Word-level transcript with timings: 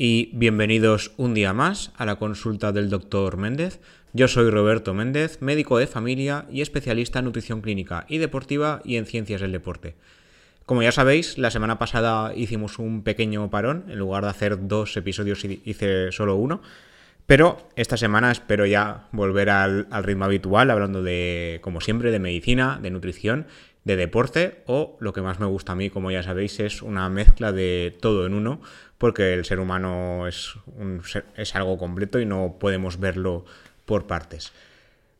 y 0.00 0.30
bienvenidos 0.32 1.10
un 1.16 1.34
día 1.34 1.52
más 1.52 1.90
a 1.96 2.06
la 2.06 2.16
consulta 2.16 2.70
del 2.70 2.88
doctor 2.88 3.36
Méndez. 3.36 3.80
Yo 4.12 4.28
soy 4.28 4.48
Roberto 4.48 4.94
Méndez, 4.94 5.42
médico 5.42 5.76
de 5.76 5.88
familia 5.88 6.46
y 6.52 6.60
especialista 6.60 7.18
en 7.18 7.24
nutrición 7.24 7.60
clínica 7.60 8.06
y 8.08 8.18
deportiva 8.18 8.80
y 8.84 8.94
en 8.94 9.06
ciencias 9.06 9.40
del 9.40 9.50
deporte. 9.50 9.96
Como 10.66 10.84
ya 10.84 10.92
sabéis, 10.92 11.36
la 11.36 11.50
semana 11.50 11.80
pasada 11.80 12.32
hicimos 12.36 12.78
un 12.78 13.02
pequeño 13.02 13.50
parón, 13.50 13.86
en 13.88 13.98
lugar 13.98 14.22
de 14.22 14.30
hacer 14.30 14.68
dos 14.68 14.96
episodios 14.96 15.44
hice 15.44 16.12
solo 16.12 16.36
uno, 16.36 16.62
pero 17.26 17.68
esta 17.74 17.96
semana 17.96 18.30
espero 18.30 18.66
ya 18.66 19.08
volver 19.10 19.50
al, 19.50 19.88
al 19.90 20.04
ritmo 20.04 20.26
habitual, 20.26 20.70
hablando 20.70 21.02
de, 21.02 21.58
como 21.60 21.80
siempre, 21.80 22.12
de 22.12 22.20
medicina, 22.20 22.78
de 22.80 22.90
nutrición 22.92 23.46
de 23.88 23.96
deporte 23.96 24.62
o 24.66 24.98
lo 25.00 25.14
que 25.14 25.22
más 25.22 25.40
me 25.40 25.46
gusta 25.46 25.72
a 25.72 25.74
mí, 25.74 25.88
como 25.88 26.10
ya 26.10 26.22
sabéis, 26.22 26.60
es 26.60 26.82
una 26.82 27.08
mezcla 27.08 27.52
de 27.52 27.96
todo 28.02 28.26
en 28.26 28.34
uno, 28.34 28.60
porque 28.98 29.32
el 29.32 29.46
ser 29.46 29.60
humano 29.60 30.28
es, 30.28 30.54
es 31.36 31.54
algo 31.56 31.78
completo 31.78 32.20
y 32.20 32.26
no 32.26 32.56
podemos 32.60 33.00
verlo 33.00 33.46
por 33.86 34.06
partes. 34.06 34.52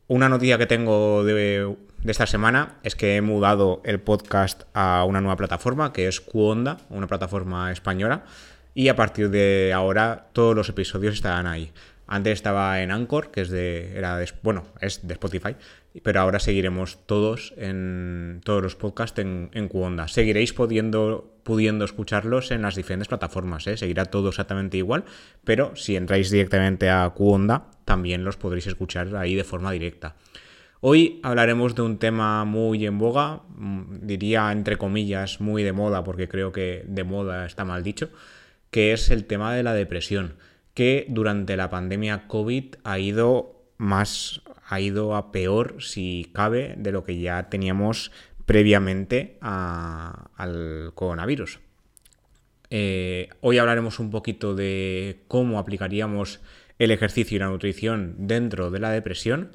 Una 0.07 0.29
noticia 0.29 0.59
que 0.59 0.67
tengo 0.67 1.23
de, 1.23 1.75
esta 2.05 2.27
semana 2.27 2.75
es 2.83 2.95
que 2.95 3.15
he 3.15 3.21
mudado 3.21 3.81
el 3.85 3.99
podcast 3.99 4.63
a 4.75 5.03
una 5.03 5.19
nueva 5.19 5.35
plataforma 5.35 5.91
que 5.91 6.07
es 6.07 6.21
Cuonda, 6.21 6.77
una 6.89 7.07
plataforma 7.07 7.71
española, 7.71 8.23
y 8.75 8.89
a 8.89 8.95
partir 8.95 9.31
de 9.31 9.73
ahora 9.73 10.27
todos 10.31 10.55
los 10.55 10.69
episodios 10.69 11.15
estarán 11.15 11.47
ahí. 11.47 11.71
Antes 12.05 12.33
estaba 12.33 12.81
en 12.81 12.91
Anchor, 12.91 13.31
que 13.31 13.41
es 13.41 13.49
de, 13.49 13.97
era 13.97 14.23
bueno, 14.43 14.63
es 14.79 15.07
de 15.07 15.13
Spotify, 15.13 15.55
pero 16.03 16.21
ahora 16.21 16.39
seguiremos 16.39 16.99
todos 17.05 17.53
en 17.57 18.41
todos 18.43 18.61
los 18.61 18.75
podcasts 18.75 19.19
en, 19.19 19.49
en 19.53 19.67
Cuonda. 19.67 20.07
Seguiréis 20.07 20.53
pudiendo, 20.53 21.33
pudiendo 21.43 21.85
escucharlos 21.85 22.51
en 22.51 22.61
las 22.61 22.75
diferentes 22.75 23.07
plataformas, 23.07 23.65
¿eh? 23.67 23.77
seguirá 23.77 24.05
todo 24.05 24.29
exactamente 24.29 24.77
igual, 24.77 25.03
pero 25.43 25.75
si 25.75 25.95
entráis 25.95 26.29
directamente 26.29 26.89
a 26.89 27.09
Cuonda, 27.09 27.71
también 27.85 28.23
los 28.23 28.37
podréis 28.37 28.67
escuchar 28.67 29.15
ahí 29.15 29.35
de 29.35 29.43
forma 29.43 29.71
directa. 29.71 30.15
Hoy 30.81 31.19
hablaremos 31.23 31.75
de 31.75 31.81
un 31.81 31.97
tema 31.97 32.45
muy 32.45 32.85
en 32.85 32.97
boga, 32.99 33.41
mm, 33.49 34.07
diría 34.07 34.51
entre 34.51 34.77
comillas 34.77 35.41
muy 35.41 35.63
de 35.63 35.73
moda, 35.73 36.03
porque 36.03 36.29
creo 36.29 36.53
que 36.53 36.85
de 36.87 37.03
moda 37.03 37.45
está 37.45 37.65
mal 37.65 37.83
dicho, 37.83 38.09
que 38.71 38.93
es 38.93 39.09
el 39.09 39.25
tema 39.25 39.53
de 39.53 39.63
la 39.63 39.73
depresión 39.73 40.35
que 40.73 41.05
durante 41.09 41.57
la 41.57 41.69
pandemia 41.69 42.27
COVID 42.27 42.75
ha 42.85 42.99
ido 42.99 43.58
más, 43.79 44.41
ha 44.67 44.79
ido 44.79 45.15
a 45.15 45.31
peor, 45.31 45.77
si 45.79 46.29
cabe, 46.33 46.75
de 46.77 46.91
lo 46.91 47.03
que 47.03 47.19
ya 47.19 47.49
teníamos 47.49 48.11
previamente 48.45 49.37
al 49.41 50.91
coronavirus. 50.93 51.59
Eh, 52.69 53.29
hoy 53.41 53.57
hablaremos 53.57 53.97
un 53.99 54.11
poquito 54.11 54.53
de 54.53 55.21
cómo 55.27 55.57
aplicaríamos 55.57 56.39
el 56.77 56.91
ejercicio 56.91 57.35
y 57.35 57.39
la 57.39 57.47
nutrición 57.47 58.15
dentro 58.17 58.69
de 58.69 58.79
la 58.79 58.91
depresión, 58.91 59.51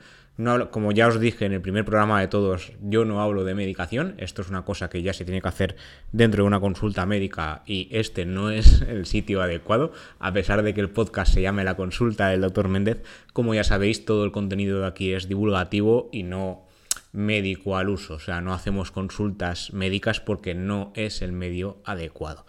como 0.70 0.90
ya 0.90 1.06
os 1.06 1.20
dije 1.20 1.46
en 1.46 1.52
el 1.52 1.60
primer 1.60 1.84
programa 1.84 2.20
de 2.20 2.26
todos, 2.26 2.72
yo 2.82 3.04
no 3.04 3.22
hablo 3.22 3.44
de 3.44 3.54
medicación. 3.54 4.14
Esto 4.18 4.42
es 4.42 4.48
una 4.48 4.64
cosa 4.64 4.90
que 4.90 5.00
ya 5.00 5.12
se 5.12 5.24
tiene 5.24 5.40
que 5.40 5.48
hacer 5.48 5.76
dentro 6.10 6.42
de 6.42 6.48
una 6.48 6.58
consulta 6.58 7.06
médica 7.06 7.62
y 7.66 7.88
este 7.92 8.26
no 8.26 8.50
es 8.50 8.82
el 8.88 9.06
sitio 9.06 9.42
adecuado. 9.42 9.92
A 10.18 10.32
pesar 10.32 10.62
de 10.62 10.74
que 10.74 10.80
el 10.80 10.90
podcast 10.90 11.32
se 11.32 11.42
llame 11.42 11.62
La 11.62 11.76
consulta 11.76 12.28
del 12.28 12.40
doctor 12.40 12.68
Méndez, 12.68 13.02
como 13.32 13.54
ya 13.54 13.62
sabéis, 13.62 14.04
todo 14.04 14.24
el 14.24 14.32
contenido 14.32 14.80
de 14.80 14.88
aquí 14.88 15.12
es 15.12 15.28
divulgativo 15.28 16.08
y 16.10 16.24
no 16.24 16.66
médico 17.14 17.78
al 17.78 17.88
uso. 17.88 18.14
O 18.14 18.18
sea, 18.18 18.42
no 18.42 18.52
hacemos 18.52 18.90
consultas 18.90 19.72
médicas 19.72 20.20
porque 20.20 20.54
no 20.54 20.92
es 20.94 21.22
el 21.22 21.32
medio 21.32 21.78
adecuado 21.84 22.44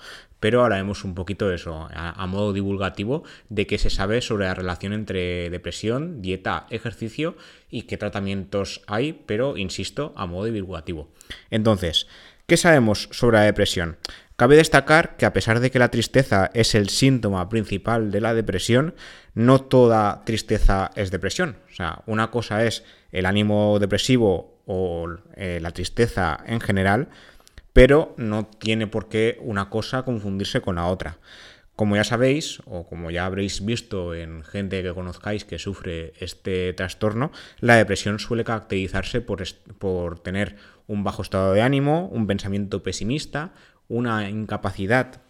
pero 0.45 0.61
hablaremos 0.61 1.03
un 1.03 1.15
poquito 1.15 1.49
de 1.49 1.55
eso, 1.55 1.89
a, 1.91 2.27
modo 2.27 2.53
divulgativo, 2.53 3.23
de 3.49 3.65
qué 3.65 3.79
se 3.79 3.89
sabe 3.89 4.21
sobre 4.21 4.45
la 4.45 4.53
relación 4.53 4.93
entre 4.93 5.49
depresión, 5.49 6.21
dieta, 6.21 6.67
ejercicio 6.69 7.35
y 7.71 7.83
qué 7.83 7.97
tratamientos 7.97 8.83
hay, 8.85 9.13
pero 9.25 9.57
insisto, 9.57 10.13
a 10.15 10.27
modo 10.27 10.45
divulgativo. 10.45 11.09
Entonces, 11.49 12.05
¿qué 12.45 12.57
sabemos 12.57 13.09
sobre 13.11 13.37
la 13.37 13.43
depresión? 13.45 13.97
Cabe 14.35 14.55
destacar 14.55 15.17
que 15.17 15.25
a 15.25 15.33
pesar 15.33 15.61
de 15.61 15.71
que 15.71 15.79
la 15.79 15.89
tristeza 15.89 16.51
es 16.53 16.75
el 16.75 16.89
síntoma 16.89 17.49
principal 17.49 18.11
de 18.11 18.21
la 18.21 18.35
depresión, 18.35 18.93
no 19.33 19.61
toda 19.61 20.23
tristeza 20.25 20.91
es 20.95 21.09
depresión. 21.09 21.57
O 21.71 21.73
sea, 21.73 22.03
una 22.05 22.29
cosa 22.29 22.65
es 22.65 22.83
el 23.11 23.25
ánimo 23.25 23.79
depresivo 23.79 24.54
o 24.65 25.07
eh, 25.35 25.59
la 25.61 25.71
tristeza 25.71 26.37
en 26.45 26.59
general, 26.59 27.09
pero 27.73 28.13
no 28.17 28.45
tiene 28.45 28.87
por 28.87 29.09
qué 29.09 29.37
una 29.41 29.69
cosa 29.69 30.03
confundirse 30.03 30.61
con 30.61 30.75
la 30.75 30.87
otra. 30.87 31.17
Como 31.75 31.97
ya 31.97 32.05
sabéis, 32.05 32.61
o 32.65 32.87
como 32.87 33.11
ya 33.11 33.25
habréis 33.25 33.65
visto 33.65 34.15
en 34.15 34.43
gente 34.43 34.81
que 34.81 34.93
conozcáis 34.93 35.43
que 35.43 35.59
sufre 35.59 36.13
este 36.19 36.71
trastorno, 36.71 37.31
la 37.59 37.75
depresión 37.75 38.17
suele 38.19 38.45
caracterizarse 38.45 39.19
por, 39.19 39.43
por 39.77 40.19
tener 40.19 40.55
un 40.87 41.03
bajo 41.03 41.21
estado 41.21 41.51
de 41.51 41.61
ánimo, 41.61 42.07
un 42.07 42.27
pensamiento 42.27 42.81
pesimista, 42.81 43.51
una 43.89 44.29
incapacidad 44.29 45.21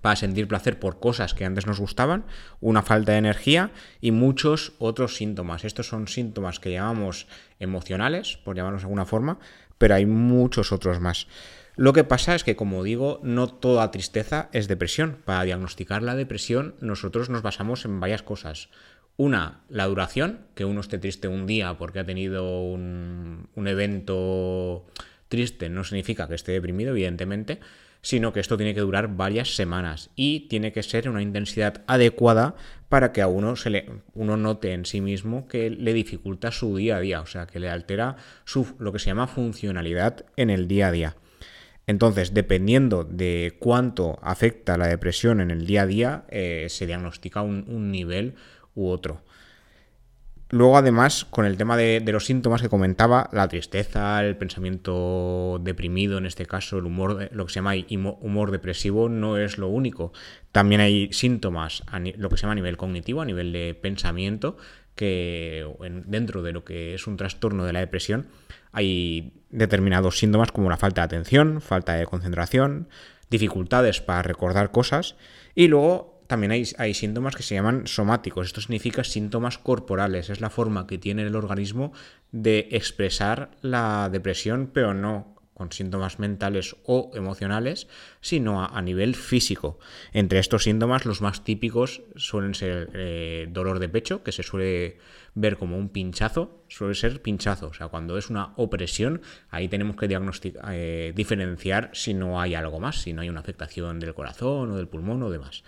para 0.00 0.16
sentir 0.16 0.48
placer 0.48 0.78
por 0.78 1.00
cosas 1.00 1.34
que 1.34 1.44
antes 1.44 1.66
nos 1.66 1.80
gustaban, 1.80 2.24
una 2.60 2.82
falta 2.82 3.12
de 3.12 3.18
energía 3.18 3.70
y 4.00 4.10
muchos 4.10 4.74
otros 4.78 5.16
síntomas. 5.16 5.64
Estos 5.64 5.88
son 5.88 6.08
síntomas 6.08 6.60
que 6.60 6.72
llamamos 6.72 7.26
emocionales, 7.58 8.36
por 8.36 8.56
llamarlos 8.56 8.82
de 8.82 8.86
alguna 8.86 9.06
forma, 9.06 9.38
pero 9.78 9.94
hay 9.94 10.06
muchos 10.06 10.72
otros 10.72 11.00
más. 11.00 11.26
Lo 11.76 11.92
que 11.92 12.04
pasa 12.04 12.34
es 12.34 12.42
que, 12.42 12.56
como 12.56 12.82
digo, 12.82 13.20
no 13.22 13.48
toda 13.48 13.90
tristeza 13.90 14.48
es 14.52 14.66
depresión. 14.66 15.18
Para 15.24 15.44
diagnosticar 15.44 16.02
la 16.02 16.14
depresión 16.14 16.74
nosotros 16.80 17.28
nos 17.28 17.42
basamos 17.42 17.84
en 17.84 18.00
varias 18.00 18.22
cosas. 18.22 18.70
Una, 19.18 19.60
la 19.68 19.86
duración, 19.86 20.40
que 20.54 20.64
uno 20.64 20.80
esté 20.80 20.98
triste 20.98 21.28
un 21.28 21.46
día 21.46 21.76
porque 21.78 21.98
ha 21.98 22.04
tenido 22.04 22.62
un, 22.62 23.48
evento 23.54 24.86
triste 25.28 25.68
no 25.68 25.84
significa 25.84 26.28
que 26.28 26.34
esté 26.34 26.52
deprimido, 26.52 26.90
evidentemente, 26.92 27.60
sino 28.02 28.32
que 28.32 28.40
esto 28.40 28.56
tiene 28.56 28.74
que 28.74 28.80
durar 28.80 29.16
varias 29.16 29.56
semanas 29.56 30.10
y 30.14 30.48
tiene 30.48 30.72
que 30.72 30.82
ser 30.82 31.08
una 31.08 31.22
intensidad 31.22 31.82
adecuada 31.86 32.54
para 32.88 33.12
que 33.12 33.22
a 33.22 33.26
uno 33.26 33.56
se 33.56 33.70
le 33.70 33.86
uno 34.14 34.36
note 34.36 34.72
en 34.72 34.84
sí 34.84 35.00
mismo 35.00 35.48
que 35.48 35.70
le 35.70 35.92
dificulta 35.92 36.52
su 36.52 36.76
día 36.76 36.96
a 36.96 37.00
día, 37.00 37.20
o 37.20 37.26
sea, 37.26 37.46
que 37.46 37.60
le 37.60 37.68
altera 37.68 38.16
su 38.44 38.74
lo 38.78 38.92
que 38.92 38.98
se 38.98 39.06
llama 39.06 39.26
funcionalidad 39.26 40.24
en 40.36 40.50
el 40.50 40.68
día 40.68 40.88
a 40.88 40.92
día. 40.92 41.16
Entonces, 41.86 42.34
dependiendo 42.34 43.04
de 43.04 43.56
cuánto 43.60 44.18
afecta 44.22 44.76
la 44.76 44.88
depresión 44.88 45.40
en 45.40 45.52
el 45.52 45.66
día 45.66 45.82
a 45.82 45.86
día, 45.86 46.24
eh, 46.28 46.66
se 46.68 46.86
diagnostica 46.86 47.42
un, 47.42 47.92
nivel 47.92 48.34
u 48.74 48.88
otro. 48.88 49.22
Luego, 50.48 50.76
además, 50.76 51.24
con 51.24 51.44
el 51.44 51.56
tema 51.56 51.76
de, 51.76 52.00
los 52.06 52.26
síntomas 52.26 52.62
que 52.62 52.68
comentaba, 52.68 53.28
la 53.32 53.48
tristeza, 53.48 54.24
el 54.24 54.36
pensamiento 54.36 55.60
deprimido, 55.62 56.18
en 56.18 56.26
este 56.26 56.46
caso, 56.46 56.78
el 56.78 56.86
humor, 56.86 57.28
lo 57.32 57.46
que 57.46 57.52
se 57.52 57.56
llama 57.56 57.74
humor 58.20 58.52
depresivo, 58.52 59.08
no 59.08 59.38
es 59.38 59.58
lo 59.58 59.68
único. 59.68 60.12
También 60.52 60.80
hay 60.80 61.12
síntomas, 61.12 61.82
lo 62.16 62.28
que 62.28 62.36
se 62.36 62.42
llama 62.42 62.52
a 62.52 62.56
nivel 62.56 62.76
cognitivo, 62.76 63.22
a 63.22 63.24
nivel 63.24 63.52
de 63.52 63.74
pensamiento, 63.74 64.56
que 64.94 65.68
dentro 66.06 66.42
de 66.42 66.52
lo 66.52 66.64
que 66.64 66.94
es 66.94 67.06
un 67.08 67.16
trastorno 67.16 67.64
de 67.64 67.72
la 67.72 67.80
depresión, 67.80 68.28
hay 68.70 69.32
determinados 69.50 70.18
síntomas 70.18 70.52
como 70.52 70.70
la 70.70 70.76
falta 70.76 71.00
de 71.00 71.06
atención, 71.06 71.60
falta 71.60 71.94
de 71.94 72.06
concentración, 72.06 72.88
dificultades 73.30 74.00
para 74.00 74.22
recordar 74.22 74.70
cosas 74.70 75.16
y 75.54 75.68
luego 75.68 76.15
también 76.26 76.52
hay, 76.52 76.94
síntomas 76.94 77.36
que 77.36 77.42
se 77.42 77.54
llaman 77.54 77.86
somáticos. 77.86 78.46
Esto 78.46 78.60
significa 78.60 79.04
síntomas 79.04 79.58
corporales. 79.58 80.30
Es 80.30 80.40
la 80.40 80.50
forma 80.50 80.86
que 80.86 80.98
tiene 80.98 81.22
el 81.22 81.36
organismo 81.36 81.92
de 82.32 82.68
expresar 82.72 83.50
la 83.62 84.08
depresión, 84.10 84.70
pero 84.72 84.94
no 84.94 85.34
con 85.54 85.72
síntomas 85.72 86.18
mentales 86.18 86.76
o 86.84 87.10
emocionales, 87.14 87.88
sino 88.20 88.62
a, 88.62 88.82
nivel 88.82 89.14
físico. 89.14 89.78
Entre 90.12 90.38
estos 90.38 90.64
síntomas, 90.64 91.06
los 91.06 91.22
más 91.22 91.44
típicos 91.44 92.02
suelen 92.14 92.54
ser 92.54 92.90
eh, 92.92 93.46
dolor 93.48 93.78
de 93.78 93.88
pecho, 93.88 94.22
que 94.22 94.32
se 94.32 94.42
suele 94.42 94.98
ver 95.34 95.56
como 95.56 95.78
un 95.78 95.88
pinchazo, 95.88 96.62
suele 96.68 96.94
ser 96.94 97.22
pinchazo. 97.22 97.68
O 97.68 97.72
sea, 97.72 97.88
cuando 97.88 98.18
es 98.18 98.28
una 98.28 98.52
opresión, 98.56 99.22
ahí 99.48 99.68
tenemos 99.68 99.96
que 99.96 100.08
diagnosticar, 100.08 100.62
eh, 100.74 101.14
diferenciar 101.16 101.90
si 101.94 102.12
no 102.12 102.38
hay 102.38 102.54
algo 102.54 102.78
más, 102.78 103.00
si 103.00 103.14
no 103.14 103.22
hay 103.22 103.30
una 103.30 103.40
afectación 103.40 103.98
del 103.98 104.12
corazón 104.12 104.72
o 104.72 104.76
del 104.76 104.88
pulmón 104.88 105.22
o 105.22 105.30
demás. 105.30 105.64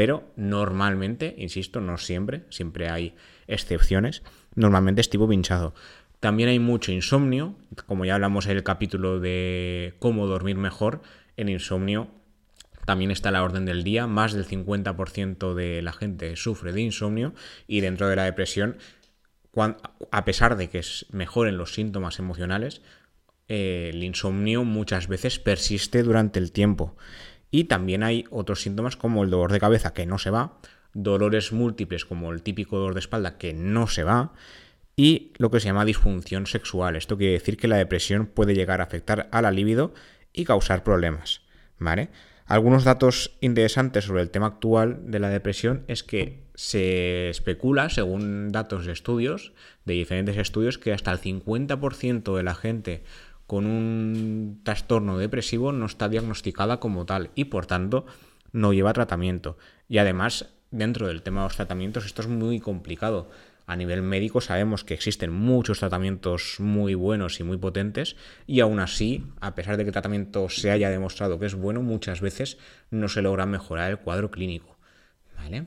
Pero 0.00 0.32
normalmente, 0.34 1.34
insisto, 1.36 1.82
no 1.82 1.98
siempre, 1.98 2.44
siempre 2.48 2.88
hay 2.88 3.14
excepciones, 3.46 4.22
normalmente 4.54 5.02
es 5.02 5.10
tipo 5.10 5.28
pinchazo. 5.28 5.74
También 6.20 6.48
hay 6.48 6.58
mucho 6.58 6.90
insomnio, 6.90 7.54
como 7.84 8.06
ya 8.06 8.14
hablamos 8.14 8.46
en 8.46 8.56
el 8.56 8.62
capítulo 8.62 9.20
de 9.20 9.92
cómo 9.98 10.26
dormir 10.26 10.56
mejor, 10.56 11.02
el 11.36 11.50
insomnio 11.50 12.08
también 12.86 13.10
está 13.10 13.28
a 13.28 13.32
la 13.32 13.44
orden 13.44 13.66
del 13.66 13.84
día, 13.84 14.06
más 14.06 14.32
del 14.32 14.46
50% 14.46 15.52
de 15.52 15.82
la 15.82 15.92
gente 15.92 16.34
sufre 16.36 16.72
de 16.72 16.80
insomnio 16.80 17.34
y 17.66 17.82
dentro 17.82 18.08
de 18.08 18.16
la 18.16 18.24
depresión, 18.24 18.78
a 20.10 20.24
pesar 20.24 20.56
de 20.56 20.70
que 20.70 20.80
mejoren 21.12 21.58
los 21.58 21.74
síntomas 21.74 22.18
emocionales, 22.18 22.80
eh, 23.48 23.90
el 23.92 24.02
insomnio 24.02 24.64
muchas 24.64 25.08
veces 25.08 25.38
persiste 25.38 26.02
durante 26.02 26.38
el 26.38 26.52
tiempo 26.52 26.96
Y 27.50 27.64
también 27.64 28.02
hay 28.02 28.24
otros 28.30 28.62
síntomas 28.62 28.96
como 28.96 29.24
el 29.24 29.30
dolor 29.30 29.52
de 29.52 29.60
cabeza 29.60 29.92
que 29.92 30.06
no 30.06 30.18
se 30.18 30.30
va, 30.30 30.58
dolores 30.92 31.52
múltiples 31.52 32.04
como 32.04 32.32
el 32.32 32.42
típico 32.42 32.78
dolor 32.78 32.94
de 32.94 33.00
espalda 33.00 33.38
que 33.38 33.52
no 33.54 33.86
se 33.86 34.04
va, 34.04 34.32
y 34.96 35.32
lo 35.38 35.50
que 35.50 35.60
se 35.60 35.66
llama 35.66 35.84
disfunción 35.84 36.46
sexual. 36.46 36.96
Esto 36.96 37.16
quiere 37.16 37.32
decir 37.32 37.56
que 37.56 37.68
la 37.68 37.76
depresión 37.76 38.26
puede 38.26 38.54
llegar 38.54 38.80
a 38.80 38.84
afectar 38.84 39.28
a 39.32 39.42
la 39.42 39.50
libido 39.50 39.94
y 40.32 40.44
causar 40.44 40.84
problemas, 40.84 41.42
¿vale? 41.78 42.10
Algunos 42.46 42.82
datos 42.82 43.36
interesantes 43.40 44.04
sobre 44.04 44.22
el 44.22 44.30
tema 44.30 44.46
actual 44.46 45.10
de 45.10 45.20
la 45.20 45.28
depresión 45.28 45.84
es 45.86 46.02
que 46.02 46.42
se 46.54 47.30
especula, 47.30 47.88
según 47.90 48.50
datos 48.50 48.86
de 48.86 48.92
estudios, 48.92 49.52
de 49.84 49.94
diferentes 49.94 50.36
estudios, 50.36 50.76
que 50.76 50.92
hasta 50.92 51.12
el 51.12 51.20
50% 51.20 52.36
de 52.36 52.42
la 52.42 52.54
gente 52.54 53.04
con 53.50 53.66
un 53.66 54.60
trastorno 54.62 55.18
depresivo 55.18 55.72
no 55.72 55.86
está 55.86 56.08
diagnosticada 56.08 56.78
como 56.78 57.04
tal 57.04 57.32
y 57.34 57.46
por 57.46 57.66
tanto 57.66 58.06
no 58.52 58.72
lleva 58.72 58.92
tratamiento. 58.92 59.58
Y 59.88 59.98
además, 59.98 60.54
dentro 60.70 61.08
del 61.08 61.22
tema 61.22 61.40
de 61.40 61.46
los 61.46 61.56
tratamientos, 61.56 62.06
esto 62.06 62.22
es 62.22 62.28
muy 62.28 62.60
complicado 62.60 63.28
a 63.66 63.74
nivel 63.74 64.02
médico 64.02 64.40
sabemos 64.40 64.84
que 64.84 64.94
existen 64.94 65.32
muchos 65.32 65.80
tratamientos 65.80 66.60
muy 66.60 66.94
buenos 66.94 67.40
y 67.40 67.42
muy 67.42 67.56
potentes 67.56 68.14
y 68.46 68.60
aún 68.60 68.78
así, 68.78 69.26
a 69.40 69.56
pesar 69.56 69.76
de 69.76 69.82
que 69.82 69.88
el 69.88 69.94
tratamiento 69.94 70.48
se 70.48 70.70
haya 70.70 70.88
demostrado 70.88 71.40
que 71.40 71.46
es 71.46 71.56
bueno, 71.56 71.82
muchas 71.82 72.20
veces 72.20 72.56
no 72.90 73.08
se 73.08 73.20
logra 73.20 73.46
mejorar 73.46 73.90
el 73.90 73.98
cuadro 73.98 74.30
clínico. 74.30 74.78
¿Vale? 75.36 75.66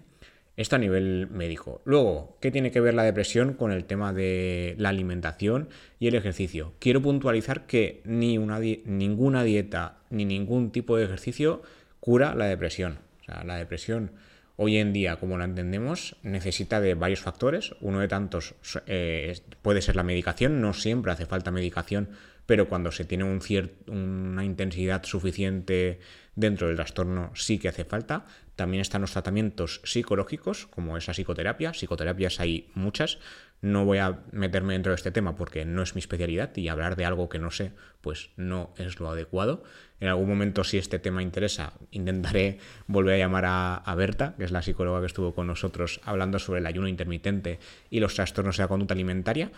Esto 0.55 0.75
a 0.75 0.79
nivel 0.79 1.27
médico. 1.31 1.81
Luego, 1.83 2.37
¿qué 2.39 2.51
tiene 2.51 2.69
que 2.69 2.79
ver 2.79 2.93
la 2.93 3.03
depresión 3.03 3.53
con 3.53 3.71
el 3.71 3.85
tema 3.85 4.13
de 4.13 4.75
la 4.77 4.89
alimentación 4.89 5.69
y 5.99 6.07
el 6.07 6.15
ejercicio? 6.15 6.73
Quiero 6.79 7.01
puntualizar 7.01 7.65
que 7.65 8.01
ni 8.05 8.37
una 8.37 8.59
ninguna 8.59 9.43
dieta 9.43 10.03
ni 10.11 10.25
ningún 10.25 10.71
tipo 10.71 10.95
de 10.95 11.05
ejercicio 11.05 11.63
cura 11.99 12.35
la 12.35 12.45
depresión. 12.45 12.99
O 13.21 13.23
sea, 13.23 13.43
la 13.43 13.57
depresión 13.57 14.11
hoy 14.55 14.77
en 14.77 14.93
día, 14.93 15.15
como 15.15 15.39
la 15.39 15.45
entendemos, 15.45 16.17
necesita 16.21 16.79
de 16.79 16.93
varios 16.93 17.21
factores. 17.21 17.73
Uno 17.81 17.99
de 17.99 18.07
tantos 18.07 18.53
eh, 18.85 19.35
puede 19.63 19.81
ser 19.81 19.95
la 19.95 20.03
medicación, 20.03 20.61
no 20.61 20.73
siempre 20.73 21.11
hace 21.11 21.25
falta 21.25 21.49
medicación, 21.49 22.09
pero 22.45 22.67
cuando 22.67 22.91
se 22.91 23.05
tiene 23.05 23.23
un 23.23 23.39
una 23.87 24.43
intensidad 24.43 25.03
suficiente 25.03 25.99
dentro 26.35 26.67
del 26.67 26.75
trastorno 26.75 27.31
sí 27.35 27.59
que 27.59 27.69
hace 27.69 27.85
falta. 27.85 28.25
También 28.55 28.81
están 28.81 29.01
los 29.01 29.11
tratamientos 29.11 29.81
psicológicos, 29.83 30.67
como 30.67 30.97
esa 30.97 31.13
psicoterapia. 31.13 31.73
Psicoterapias 31.73 32.39
hay 32.39 32.69
muchas. 32.75 33.17
No 33.61 33.85
voy 33.85 33.97
a 33.97 34.19
meterme 34.31 34.73
dentro 34.73 34.91
de 34.91 34.97
este 34.97 35.11
tema 35.11 35.35
porque 35.35 35.65
no 35.65 35.81
es 35.81 35.95
mi 35.95 35.99
especialidad 35.99 36.55
y 36.57 36.67
hablar 36.67 36.95
de 36.95 37.05
algo 37.05 37.29
que 37.29 37.39
no 37.39 37.49
sé, 37.49 37.71
pues 38.01 38.29
no 38.35 38.73
es 38.77 38.99
lo 38.99 39.09
adecuado. 39.09 39.63
En 40.01 40.09
algún 40.09 40.27
momento, 40.27 40.65
si 40.65 40.77
este 40.77 40.99
tema 40.99 41.23
interesa, 41.23 41.73
intentaré 41.91 42.59
volver 42.87 43.15
a 43.15 43.17
llamar 43.19 43.45
a, 43.47 43.95
Berta, 43.95 44.35
que 44.37 44.43
es 44.43 44.51
la 44.51 44.61
psicóloga 44.61 44.99
que 44.99 45.05
estuvo 45.05 45.33
con 45.33 45.47
nosotros 45.47 46.01
hablando 46.03 46.39
sobre 46.39 46.59
el 46.59 46.65
ayuno 46.65 46.89
intermitente 46.89 47.59
y 47.89 48.01
los 48.01 48.15
trastornos 48.15 48.57
de 48.57 48.63
la 48.63 48.67
conducta 48.67 48.93
alimentaria. 48.93 49.49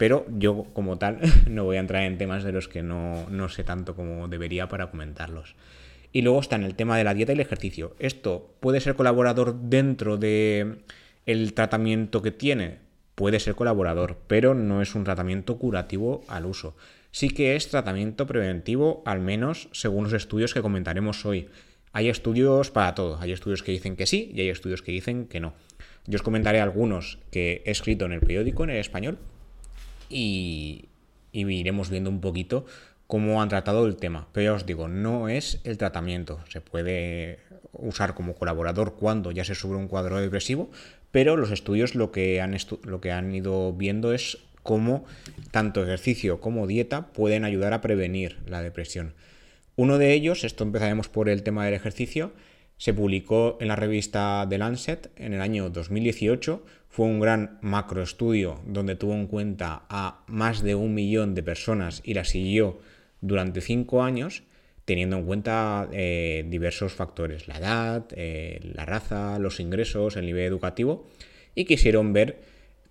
Pero 0.00 0.24
yo, 0.30 0.64
como 0.72 0.96
tal, 0.96 1.18
no 1.46 1.64
voy 1.64 1.76
a 1.76 1.80
entrar 1.80 2.04
en 2.04 2.16
temas 2.16 2.42
de 2.42 2.52
los 2.52 2.68
que 2.68 2.82
no, 2.82 3.28
no 3.28 3.50
sé 3.50 3.64
tanto 3.64 3.94
como 3.94 4.28
debería 4.28 4.66
para 4.66 4.90
comentarlos. 4.90 5.56
Y 6.10 6.22
luego 6.22 6.40
está 6.40 6.56
en 6.56 6.64
el 6.64 6.74
tema 6.74 6.96
de 6.96 7.04
la 7.04 7.12
dieta 7.12 7.32
y 7.32 7.34
el 7.34 7.40
ejercicio. 7.40 7.94
Esto 7.98 8.54
puede 8.60 8.80
ser 8.80 8.94
colaborador 8.94 9.54
dentro 9.60 10.16
de 10.16 10.78
tratamiento 11.54 12.22
que 12.22 12.30
tiene, 12.30 12.78
puede 13.14 13.40
ser 13.40 13.54
colaborador, 13.54 14.16
pero 14.26 14.54
no 14.54 14.80
es 14.80 14.94
un 14.94 15.04
tratamiento 15.04 15.58
curativo 15.58 16.24
al 16.28 16.46
uso 16.46 16.74
sí 17.10 17.28
que 17.28 17.56
es 17.56 17.68
tratamiento 17.68 18.26
preventivo, 18.26 19.02
al 19.04 19.20
menos 19.20 19.68
según 19.72 20.04
los 20.04 20.12
estudios 20.12 20.54
que 20.54 20.62
comentaremos 20.62 21.26
hoy. 21.26 21.48
Hay 21.92 22.08
estudios 22.08 22.70
para 22.70 22.94
todo, 22.94 23.18
hay 23.20 23.32
estudios 23.32 23.62
que 23.62 23.72
dicen 23.72 23.96
que 23.96 24.06
sí 24.06 24.30
y 24.32 24.40
hay 24.40 24.48
estudios 24.48 24.80
que 24.82 24.92
dicen 24.92 25.26
que 25.26 25.40
no. 25.40 25.54
Yo 26.06 26.16
os 26.16 26.22
comentaré 26.22 26.60
algunos 26.60 27.18
que 27.30 27.62
he 27.66 27.70
escrito 27.70 28.04
en 28.04 28.12
el 28.12 28.20
periódico, 28.20 28.64
en 28.64 28.70
el 28.70 28.76
español, 28.76 29.18
y, 30.10 30.88
iremos 31.32 31.90
viendo 31.90 32.10
un 32.10 32.20
poquito 32.20 32.66
cómo 33.06 33.40
han 33.40 33.48
tratado 33.48 33.86
el 33.86 33.96
tema. 33.96 34.28
Pero 34.32 34.52
ya 34.52 34.54
os 34.54 34.66
digo, 34.66 34.88
no 34.88 35.28
es 35.28 35.60
el 35.64 35.78
tratamiento. 35.78 36.40
Se 36.48 36.60
puede 36.60 37.38
usar 37.72 38.14
como 38.14 38.34
colaborador 38.34 38.96
cuando 38.96 39.30
ya 39.30 39.44
se 39.44 39.54
sube 39.54 39.76
un 39.76 39.88
cuadro 39.88 40.20
depresivo, 40.20 40.70
pero 41.10 41.36
los 41.36 41.50
estudios 41.50 41.94
lo 41.94 42.12
que 42.12 42.40
han, 42.40 42.56
lo 42.82 43.00
que 43.00 43.12
han 43.12 43.34
ido 43.34 43.72
viendo 43.72 44.12
es 44.12 44.38
cómo 44.62 45.04
tanto 45.50 45.82
ejercicio 45.82 46.40
como 46.40 46.66
dieta 46.66 47.06
pueden 47.12 47.44
ayudar 47.44 47.72
a 47.72 47.80
prevenir 47.80 48.38
la 48.46 48.62
depresión. 48.62 49.14
Uno 49.76 49.96
de 49.96 50.12
ellos, 50.12 50.44
esto 50.44 50.64
empezaremos 50.64 51.08
por 51.08 51.28
el 51.28 51.42
tema 51.42 51.64
del 51.64 51.74
ejercicio, 51.74 52.32
se 52.80 52.94
publicó 52.94 53.58
en 53.60 53.68
la 53.68 53.76
revista 53.76 54.46
The 54.48 54.56
Lancet 54.56 55.10
en 55.16 55.34
el 55.34 55.42
año 55.42 55.68
2018. 55.68 56.64
Fue 56.90 57.06
un 57.06 57.20
gran 57.20 57.58
macroestudio 57.62 58.60
donde 58.66 58.96
tuvo 58.96 59.14
en 59.14 59.28
cuenta 59.28 59.84
a 59.88 60.24
más 60.26 60.60
de 60.60 60.74
un 60.74 60.92
millón 60.92 61.36
de 61.36 61.44
personas 61.44 62.02
y 62.04 62.14
la 62.14 62.24
siguió 62.24 62.80
durante 63.20 63.60
cinco 63.60 64.02
años, 64.02 64.42
teniendo 64.86 65.16
en 65.16 65.24
cuenta 65.24 65.88
eh, 65.92 66.44
diversos 66.48 66.92
factores, 66.92 67.46
la 67.46 67.58
edad, 67.58 68.06
eh, 68.16 68.58
la 68.74 68.86
raza, 68.86 69.38
los 69.38 69.60
ingresos, 69.60 70.16
el 70.16 70.26
nivel 70.26 70.42
educativo, 70.42 71.08
y 71.54 71.64
quisieron 71.64 72.12
ver 72.12 72.40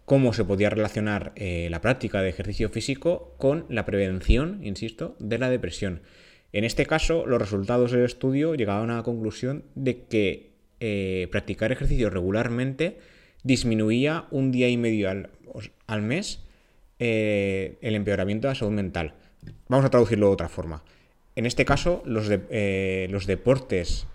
cómo 0.06 0.32
se 0.32 0.46
podía 0.46 0.70
relacionar 0.70 1.34
eh, 1.36 1.68
la 1.70 1.82
práctica 1.82 2.22
de 2.22 2.30
ejercicio 2.30 2.70
físico 2.70 3.36
con 3.38 3.66
la 3.68 3.84
prevención, 3.84 4.62
insisto, 4.64 5.18
de 5.20 5.40
la 5.40 5.50
depresión. 5.50 6.04
En 6.54 6.64
este 6.64 6.86
caso, 6.86 7.26
los 7.26 7.42
resultados 7.42 7.92
del 7.92 8.06
estudio 8.06 8.56
llegaban 8.56 8.92
a 8.92 8.96
la 8.96 9.04
conclusión 9.04 9.66
de 9.76 10.04
que 10.06 10.48
practicar 11.30 11.74
ejercicio 11.74 12.10
regularmente 12.10 12.98
disminuía 13.44 14.26
un 14.32 14.52
día 14.52 14.70
y 14.70 14.78
medio 14.78 15.10
al, 15.10 16.02
mes 16.02 16.44
eh, 17.00 17.78
el 17.82 17.96
empeoramiento 17.96 18.48
de 18.48 18.52
la 18.54 18.56
salud 18.56 18.74
mental. 18.74 19.14
Vamos 19.68 19.86
a 19.86 19.90
traducirlo 19.90 20.28
de 20.28 20.34
otra 20.34 20.50
forma. 20.50 20.84
En 21.36 21.46
este 21.46 21.66
caso, 21.66 22.04
los, 22.06 22.30
los 22.30 23.26
deportes 23.26 24.08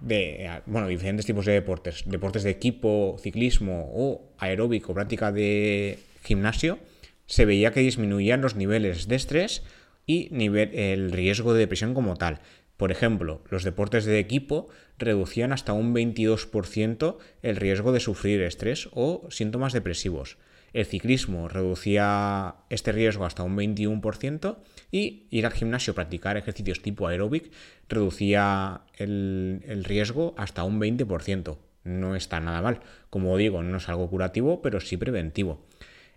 de 0.00 0.62
bueno, 0.66 0.86
diferentes 0.88 1.26
tipos 1.26 1.46
de 1.46 1.52
deportes, 1.52 2.04
deportes 2.06 2.42
de 2.42 2.50
equipo, 2.50 3.16
ciclismo 3.20 3.90
o 3.94 4.22
aeróbico, 4.38 4.94
práctica 4.94 5.32
de 5.32 5.98
gimnasio, 6.22 6.78
se 7.26 7.44
veía 7.44 7.72
que 7.72 7.80
disminuían 7.80 8.42
los 8.42 8.54
niveles 8.54 9.08
de 9.08 9.16
estrés 9.16 9.62
y 10.06 10.28
nivel, 10.30 10.74
el 10.74 11.12
riesgo 11.12 11.54
de 11.54 11.60
depresión 11.60 11.94
como 11.94 12.16
tal. 12.16 12.40
Por 12.76 12.90
ejemplo, 12.90 13.42
los 13.50 13.62
deportes 13.62 14.04
de 14.04 14.18
equipo 14.18 14.68
reducían 14.98 15.52
hasta 15.52 15.72
un 15.72 15.94
22% 15.94 17.18
el 17.42 17.56
riesgo 17.56 17.92
de 17.92 18.00
sufrir 18.00 18.42
estrés 18.42 18.88
o 18.92 19.26
síntomas 19.30 19.72
depresivos. 19.72 20.38
El 20.72 20.86
ciclismo 20.86 21.48
reducía 21.48 22.56
este 22.68 22.90
riesgo 22.90 23.24
hasta 23.24 23.44
un 23.44 23.56
21% 23.56 24.56
y 24.90 25.28
ir 25.30 25.46
al 25.46 25.52
gimnasio, 25.52 25.94
practicar 25.94 26.36
ejercicios 26.36 26.82
tipo 26.82 27.06
aeróbic, 27.06 27.52
reducía 27.88 28.80
el, 28.96 29.84
riesgo 29.84 30.34
hasta 30.36 30.64
un 30.64 30.80
20%. 30.80 31.58
No 31.84 32.16
está 32.16 32.40
nada 32.40 32.60
mal. 32.60 32.80
Como 33.08 33.36
digo, 33.36 33.62
no 33.62 33.76
es 33.76 33.88
algo 33.88 34.10
curativo, 34.10 34.62
pero 34.62 34.80
sí 34.80 34.96
preventivo. 34.96 35.64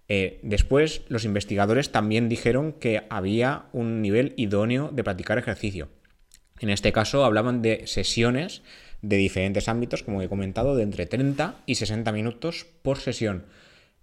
Eh, 0.07 0.39
después, 0.41 1.03
los 1.07 1.23
investigadores 1.23 1.91
también 1.91 2.27
dijeron 2.27 2.73
que 2.73 3.05
había 3.11 3.65
un 3.73 4.01
nivel 4.01 4.33
idóneo 4.37 4.89
de 4.91 5.03
practicar 5.03 5.37
ejercicio. 5.37 5.89
En 6.59 6.69
este 6.69 6.91
caso, 6.91 7.23
hablaban 7.23 7.61
de 7.61 7.85
sesiones 7.87 8.63
de 9.01 9.17
diferentes 9.17 9.67
ámbitos, 9.67 10.03
como 10.03 10.21
he 10.21 10.29
comentado, 10.29 10.75
de 10.75 10.83
entre 10.83 11.05
30 11.05 11.55
y 11.65 11.75
60 11.75 12.11
minutos 12.11 12.65
por 12.81 12.97
sesión 12.97 13.45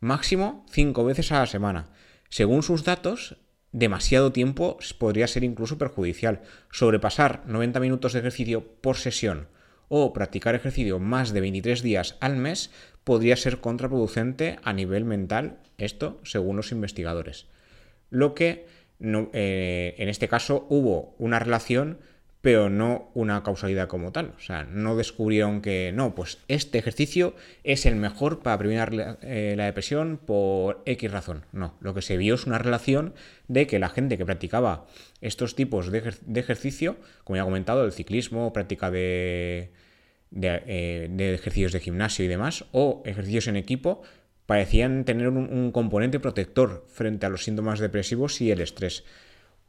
máximo 0.00 0.66
cinco 0.70 1.04
veces 1.04 1.32
a 1.32 1.40
la 1.40 1.46
semana. 1.46 1.88
Según 2.28 2.62
sus 2.62 2.84
datos, 2.84 3.36
demasiado 3.72 4.32
tiempo 4.32 4.78
podría 4.98 5.26
ser 5.26 5.44
incluso 5.44 5.78
perjudicial. 5.78 6.42
Sobrepasar 6.70 7.42
90 7.46 7.80
minutos 7.80 8.12
de 8.12 8.20
ejercicio 8.20 8.66
por 8.80 8.96
sesión 8.96 9.48
o 9.88 10.12
practicar 10.12 10.54
ejercicio 10.54 10.98
más 10.98 11.32
de 11.32 11.40
23 11.40 11.82
días 11.82 12.16
al 12.20 12.36
mes 12.36 12.70
podría 13.02 13.36
ser 13.36 13.60
contraproducente 13.60 14.58
a 14.62 14.72
nivel 14.72 15.04
mental, 15.04 15.58
esto 15.78 16.20
según 16.22 16.56
los 16.56 16.72
investigadores. 16.72 17.46
Lo 18.10 18.34
que 18.34 18.66
eh, 19.00 19.94
en 19.98 20.08
este 20.08 20.28
caso 20.28 20.66
hubo 20.70 21.14
una 21.18 21.38
relación 21.38 21.98
pero 22.44 22.68
no 22.68 23.10
una 23.14 23.42
causalidad 23.42 23.88
como 23.88 24.12
tal. 24.12 24.34
O 24.36 24.38
sea, 24.38 24.64
no 24.64 24.96
descubrieron 24.96 25.62
que 25.62 25.92
no, 25.94 26.14
pues 26.14 26.40
este 26.46 26.76
ejercicio 26.76 27.34
es 27.62 27.86
el 27.86 27.96
mejor 27.96 28.42
para 28.42 28.58
prevenir 28.58 29.16
eh, 29.22 29.54
la, 29.56 29.64
depresión 29.64 30.20
por 30.22 30.82
X 30.84 31.10
razón. 31.10 31.46
No, 31.52 31.78
lo 31.80 31.94
que 31.94 32.02
se 32.02 32.18
vio 32.18 32.34
es 32.34 32.44
una 32.44 32.58
relación 32.58 33.14
de 33.48 33.66
que 33.66 33.78
la 33.78 33.88
gente 33.88 34.18
que 34.18 34.26
practicaba 34.26 34.84
estos 35.22 35.54
tipos 35.54 35.90
de, 35.90 36.12
ejercicio, 36.34 36.98
como 37.24 37.38
ya 37.38 37.44
he 37.44 37.46
comentado, 37.46 37.82
el 37.86 37.92
ciclismo, 37.92 38.52
práctica 38.52 38.90
de, 38.90 39.70
eh, 40.38 41.08
de, 41.10 41.34
ejercicios 41.34 41.72
de 41.72 41.80
gimnasio 41.80 42.26
y 42.26 42.28
demás, 42.28 42.66
o 42.72 43.02
ejercicios 43.06 43.46
en 43.46 43.56
equipo, 43.56 44.02
parecían 44.44 45.06
tener 45.06 45.30
un 45.30 45.72
componente 45.72 46.20
protector 46.20 46.84
frente 46.90 47.24
a 47.24 47.30
los 47.30 47.42
síntomas 47.42 47.78
depresivos 47.80 48.42
y 48.42 48.50
el 48.50 48.60
estrés. 48.60 49.02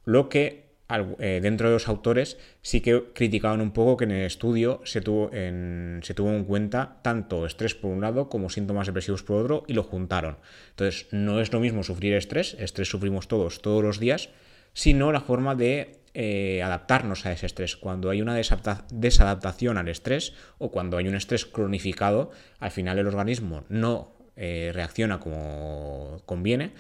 Lo 0.04 0.28
que 0.28 0.65
dentro 0.88 1.68
de 1.68 1.74
los 1.74 1.88
autores 1.88 2.38
sí 2.62 2.82
que 2.82 3.06
criticaban 3.14 3.60
un 3.60 3.72
poco 3.72 3.98
que 3.98 4.06
en 4.06 4.12
el 4.12 4.26
estudio 4.26 4.82
se 4.84 5.02
tuvo 5.02 5.32
en, 5.34 6.00
se 6.04 6.14
tuvo 6.14 6.30
en 6.30 6.46
cuenta 6.46 7.00
tanto 7.02 7.46
estrés 7.46 7.74
por 7.74 7.92
un 7.92 8.02
lado 8.02 8.30
como 8.30 8.50
síntomas 8.50 8.86
depresivos 8.86 9.24
por 9.24 9.42
otro 9.42 9.64
y 9.68 9.74
lo 9.74 9.84
juntaron. 9.84 10.38
Entonces, 10.70 11.08
no 11.12 11.40
es 11.40 11.52
lo 11.52 11.60
mismo 11.60 11.84
sufrir 11.84 12.14
estrés, 12.14 12.56
estrés 12.60 12.88
sufrimos 12.88 13.28
todos 13.28 13.62
todos 13.62 13.84
los 13.84 14.00
días, 14.00 14.30
sino 14.74 15.12
la 15.12 15.22
forma 15.22 15.56
de 15.56 16.02
eh, 16.14 16.62
adaptarnos 16.64 17.26
a 17.26 17.34
ese 17.34 17.46
estrés. 17.46 17.76
Cuando 17.76 18.10
hay 18.10 18.22
una 18.22 18.36
desadaptación 18.36 19.78
al 19.78 19.90
estrés 19.90 20.34
o 20.60 20.72
cuando 20.72 20.98
hay 20.98 21.08
un 21.08 21.16
estrés 21.16 21.46
cronificado, 21.46 22.32
al 22.60 22.72
final 22.72 23.00
el 23.00 23.08
organismo 23.08 23.66
no 23.70 24.16
eh, 24.38 24.72
reacciona 24.74 25.20
como 25.20 26.22
conviene 26.26 26.72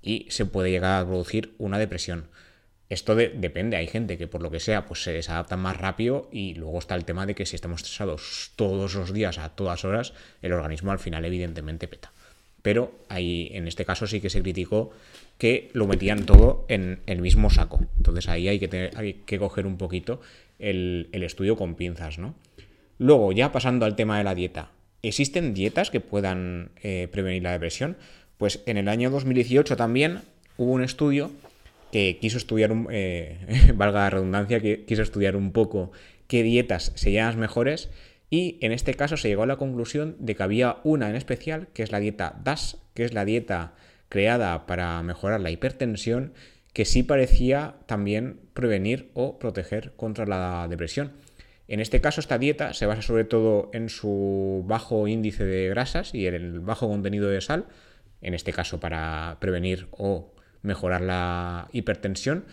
y 0.00 0.26
se 0.30 0.46
puede 0.46 0.70
llegar 0.70 1.00
a 1.00 1.06
producir 1.06 1.54
una 1.58 1.78
depresión. 1.78 2.28
Esto 2.94 3.16
depende, 3.16 3.76
hay 3.76 3.88
gente 3.88 4.16
que 4.16 4.28
por 4.28 4.40
lo 4.40 4.52
que 4.52 4.60
sea 4.60 4.86
pues 4.86 5.02
se 5.02 5.12
desadapta 5.12 5.56
más 5.56 5.76
rápido 5.76 6.28
y 6.30 6.54
luego 6.54 6.78
está 6.78 6.94
el 6.94 7.04
tema 7.04 7.26
de 7.26 7.34
que 7.34 7.44
si 7.44 7.56
estamos 7.56 7.82
estresados 7.82 8.52
todos 8.54 8.94
los 8.94 9.12
días 9.12 9.38
a 9.38 9.48
todas 9.48 9.84
horas, 9.84 10.12
el 10.42 10.52
organismo 10.52 10.92
al 10.92 11.00
final 11.00 11.24
evidentemente 11.24 11.88
peta. 11.88 12.12
Pero 12.62 12.92
ahí 13.08 13.50
en 13.52 13.66
este 13.66 13.84
caso 13.84 14.06
sí 14.06 14.20
que 14.20 14.30
se 14.30 14.42
criticó 14.42 14.92
que 15.38 15.70
lo 15.72 15.88
metían 15.88 16.24
todo 16.24 16.66
en 16.68 17.00
el 17.06 17.20
mismo 17.20 17.50
saco. 17.50 17.80
Entonces 17.96 18.28
ahí 18.28 18.46
hay 18.46 18.60
que, 18.60 18.92
hay 18.94 19.14
que 19.26 19.40
coger 19.40 19.66
un 19.66 19.76
poquito 19.76 20.20
el, 20.60 21.08
estudio 21.12 21.56
con 21.56 21.74
pinzas, 21.74 22.18
¿no? 22.18 22.36
Luego, 22.98 23.32
ya 23.32 23.50
pasando 23.50 23.86
al 23.86 23.96
tema 23.96 24.18
de 24.18 24.24
la 24.24 24.36
dieta. 24.36 24.70
¿Existen 25.02 25.52
dietas 25.52 25.90
que 25.90 25.98
puedan 25.98 26.70
eh, 26.80 27.08
prevenir 27.10 27.42
la 27.42 27.50
depresión? 27.50 27.96
Pues 28.38 28.62
en 28.66 28.76
el 28.76 28.88
año 28.88 29.10
2018 29.10 29.76
también 29.76 30.20
hubo 30.56 30.70
un 30.70 30.84
estudio 30.84 31.32
que 31.94 32.18
quiso 32.18 32.38
estudiar, 32.38 32.72
un, 32.72 32.88
eh, 32.90 33.38
valga 33.76 34.00
la 34.00 34.10
redundancia, 34.10 34.58
que 34.58 34.84
quiso 34.84 35.02
estudiar 35.02 35.36
un 35.36 35.52
poco 35.52 35.92
qué 36.26 36.42
dietas 36.42 36.90
serían 36.96 37.26
las 37.26 37.36
mejores 37.36 37.88
y 38.30 38.58
en 38.62 38.72
este 38.72 38.94
caso 38.94 39.16
se 39.16 39.28
llegó 39.28 39.44
a 39.44 39.46
la 39.46 39.58
conclusión 39.58 40.16
de 40.18 40.34
que 40.34 40.42
había 40.42 40.78
una 40.82 41.08
en 41.08 41.14
especial, 41.14 41.68
que 41.72 41.84
es 41.84 41.92
la 41.92 42.00
dieta 42.00 42.40
DAS, 42.42 42.78
que 42.94 43.04
es 43.04 43.14
la 43.14 43.24
dieta 43.24 43.74
creada 44.08 44.66
para 44.66 45.00
mejorar 45.04 45.40
la 45.40 45.52
hipertensión, 45.52 46.32
que 46.72 46.84
sí 46.84 47.04
parecía 47.04 47.76
también 47.86 48.40
prevenir 48.54 49.12
o 49.14 49.38
proteger 49.38 49.92
contra 49.94 50.26
la 50.26 50.66
depresión. 50.68 51.12
En 51.68 51.78
este 51.78 52.00
caso, 52.00 52.20
esta 52.20 52.38
dieta 52.38 52.74
se 52.74 52.86
basa 52.86 53.02
sobre 53.02 53.22
todo 53.22 53.70
en 53.72 53.88
su 53.88 54.64
bajo 54.66 55.06
índice 55.06 55.44
de 55.44 55.68
grasas 55.68 56.12
y 56.12 56.26
en 56.26 56.34
el 56.34 56.58
bajo 56.58 56.88
contenido 56.88 57.28
de 57.28 57.40
sal, 57.40 57.66
en 58.20 58.34
este 58.34 58.52
caso 58.52 58.80
para 58.80 59.36
prevenir 59.38 59.86
o 59.92 60.33
mejorar 60.64 61.02
la 61.02 61.68
hipertensión, 61.72 62.44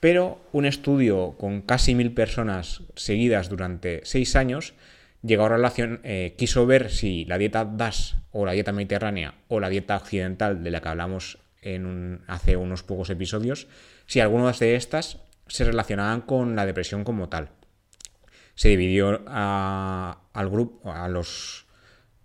pero 0.00 0.40
un 0.52 0.66
estudio 0.66 1.36
con 1.38 1.62
casi 1.62 1.94
mil 1.94 2.12
personas 2.12 2.82
seguidas 2.96 3.48
durante 3.48 4.00
seis 4.04 4.36
años 4.36 4.74
llegó 5.22 5.44
a 5.44 5.48
relación, 5.48 6.00
eh, 6.02 6.34
quiso 6.36 6.66
ver 6.66 6.90
si 6.90 7.24
la 7.24 7.38
dieta 7.38 7.64
DAS 7.64 8.16
o 8.32 8.44
la 8.44 8.52
dieta 8.52 8.72
mediterránea 8.72 9.34
o 9.48 9.60
la 9.60 9.68
dieta 9.68 9.96
occidental 9.96 10.64
de 10.64 10.70
la 10.70 10.80
que 10.80 10.88
hablamos 10.88 11.38
en 11.62 12.20
hace 12.26 12.56
unos 12.56 12.82
pocos 12.82 13.10
episodios, 13.10 13.68
si 14.06 14.20
algunas 14.20 14.58
de 14.58 14.74
estas 14.74 15.18
se 15.46 15.64
relacionaban 15.64 16.22
con 16.22 16.56
la 16.56 16.66
depresión 16.66 17.04
como 17.04 17.28
tal. 17.28 17.50
Se 18.54 18.68
dividió 18.68 19.22
al 19.26 20.50
grupo, 20.50 20.92
a 20.92 21.08
los 21.08 21.61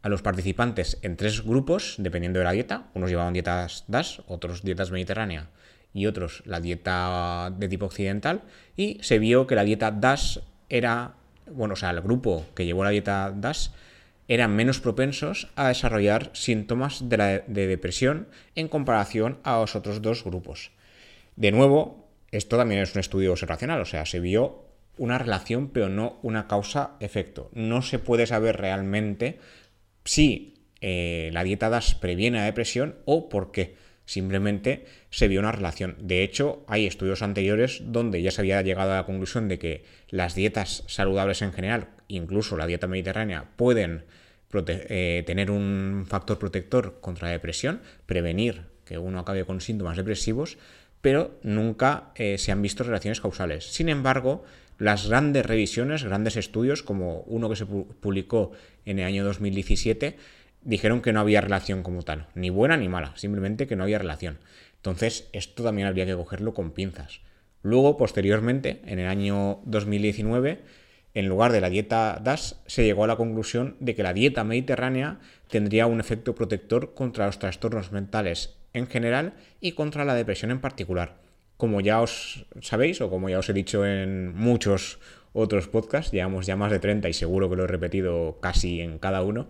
a 0.07 0.09
los 0.09 0.21
participantes 0.21 0.99
en 1.01 1.17
tres 1.17 1.43
grupos, 1.43 1.95
dependiendo 1.97 2.39
de 2.39 2.45
la 2.45 2.53
dieta. 2.53 2.87
Unos 2.93 3.09
llevaban 3.09 3.33
dietas 3.33 3.83
DAS, 3.87 4.21
otros 4.27 4.63
dietas 4.63 4.89
mediterránea 4.89 5.49
y 5.93 6.05
otros 6.05 6.43
la 6.45 6.61
dieta 6.61 7.51
de 7.57 7.67
tipo 7.67 7.87
occidental. 7.87 8.43
Y 8.77 8.99
se 9.01 9.19
vio 9.19 9.47
que 9.47 9.55
la 9.55 9.65
dieta 9.65 9.91
DAS 9.91 10.39
era, 10.69 11.15
bueno, 11.51 11.73
o 11.73 11.75
sea, 11.75 11.89
el 11.89 11.99
grupo 11.99 12.45
que 12.55 12.65
llevó 12.65 12.85
la 12.85 12.91
dieta 12.91 13.33
DAS 13.35 13.73
eran 14.29 14.55
menos 14.55 14.79
propensos 14.79 15.49
a 15.57 15.67
desarrollar 15.67 16.29
síntomas 16.31 17.09
de, 17.09 17.43
de 17.45 17.67
depresión 17.67 18.29
en 18.55 18.69
comparación 18.69 19.39
a 19.43 19.59
los 19.59 19.75
otros 19.75 20.01
dos 20.01 20.23
grupos. 20.23 20.71
De 21.35 21.51
nuevo, 21.51 22.07
esto 22.31 22.55
también 22.55 22.79
es 22.79 22.95
un 22.95 23.01
estudio 23.01 23.33
observacional, 23.33 23.81
o 23.81 23.85
sea, 23.85 24.05
se 24.05 24.21
vio 24.21 24.63
una 24.97 25.17
relación 25.17 25.67
pero 25.67 25.89
no 25.89 26.17
una 26.23 26.47
causa-efecto. 26.47 27.49
No 27.53 27.81
se 27.81 27.99
puede 27.99 28.25
saber 28.25 28.55
realmente 28.57 29.39
si 30.07 30.55
eh, 30.79 31.29
la 31.33 31.43
dieta 31.43 31.69
DAS 31.69 31.95
previene 31.95 32.37
la 32.37 32.45
depresión 32.45 32.95
o 33.05 33.29
por 33.29 33.51
qué. 33.51 33.75
Simplemente 34.05 34.85
se 35.09 35.27
vio 35.27 35.41
una 35.41 35.51
relación. 35.51 35.97
De 35.99 36.23
hecho, 36.23 36.63
hay 36.67 36.85
estudios 36.85 37.21
anteriores 37.21 37.81
donde 37.83 38.21
ya 38.21 38.31
se 38.31 38.39
había 38.39 38.61
llegado 38.61 38.93
a 38.93 38.97
la 38.97 39.05
conclusión 39.05 39.49
de 39.49 39.59
que 39.59 39.83
las 40.09 40.33
dietas 40.33 40.85
saludables 40.87 41.41
en 41.41 41.51
general, 41.51 41.89
incluso 42.07 42.55
la 42.55 42.67
dieta 42.67 42.87
mediterránea, 42.87 43.49
pueden 43.57 44.05
eh, 44.53 45.23
tener 45.27 45.51
un 45.51 46.05
factor 46.07 46.39
protector 46.39 46.99
contra 47.01 47.27
la 47.27 47.33
depresión, 47.33 47.81
prevenir 48.05 48.61
que 48.85 48.97
uno 48.97 49.19
acabe 49.19 49.43
con 49.43 49.59
síntomas 49.59 49.97
depresivos, 49.97 50.57
pero 51.01 51.37
nunca 51.43 52.11
eh, 52.15 52.37
se 52.37 52.53
han 52.53 52.61
visto 52.61 52.85
relaciones 52.85 53.19
causales. 53.19 53.65
Sin 53.65 53.89
embargo, 53.89 54.45
las 54.77 55.07
grandes 55.07 55.45
revisiones, 55.45 56.03
grandes 56.03 56.37
estudios, 56.37 56.83
como 56.83 57.21
uno 57.21 57.49
que 57.49 57.55
se 57.55 57.65
publicó 57.65 58.51
en 58.85 58.99
el 58.99 59.05
año 59.05 59.23
2017, 59.23 60.17
dijeron 60.61 61.01
que 61.01 61.13
no 61.13 61.19
había 61.19 61.41
relación 61.41 61.83
como 61.83 62.03
tal, 62.03 62.27
ni 62.35 62.49
buena 62.49 62.77
ni 62.77 62.87
mala, 62.87 63.13
simplemente 63.15 63.67
que 63.67 63.75
no 63.75 63.83
había 63.83 63.97
relación. 63.97 64.37
Entonces, 64.75 65.29
esto 65.33 65.63
también 65.63 65.87
habría 65.87 66.05
que 66.05 66.15
cogerlo 66.15 66.53
con 66.53 66.71
pinzas. 66.71 67.21
Luego, 67.63 67.97
posteriormente, 67.97 68.81
en 68.85 68.99
el 68.99 69.07
año 69.07 69.59
2019, 69.65 70.61
en 71.15 71.27
lugar 71.27 71.51
de 71.51 71.61
la 71.61 71.69
dieta 71.69 72.21
DAS, 72.23 72.61
se 72.67 72.83
llegó 72.83 73.03
a 73.03 73.07
la 73.07 73.15
conclusión 73.15 73.75
de 73.79 73.95
que 73.95 74.03
la 74.03 74.13
dieta 74.13 74.43
mediterránea 74.43 75.19
tendría 75.49 75.87
un 75.87 75.99
efecto 75.99 76.35
protector 76.35 76.93
contra 76.93 77.25
los 77.25 77.39
trastornos 77.39 77.91
mentales 77.91 78.55
en 78.73 78.85
general 78.85 79.33
y 79.59 79.71
contra 79.71 80.05
la 80.05 80.13
depresión 80.13 80.51
en 80.51 80.61
particular 80.61 81.26
como 81.57 81.81
ya 81.81 82.01
os 82.01 82.45
sabéis 82.61 83.01
o 83.01 83.09
como 83.09 83.29
ya 83.29 83.39
os 83.39 83.49
he 83.49 83.53
dicho 83.53 83.85
en 83.85 84.33
muchos 84.33 84.99
otros 85.33 85.67
podcasts, 85.67 86.11
llevamos 86.11 86.45
ya 86.45 86.55
más 86.55 86.71
de 86.71 86.79
30 86.79 87.09
y 87.09 87.13
seguro 87.13 87.49
que 87.49 87.55
lo 87.55 87.65
he 87.65 87.67
repetido 87.67 88.39
casi 88.41 88.81
en 88.81 88.99
cada 88.99 89.21
uno, 89.23 89.49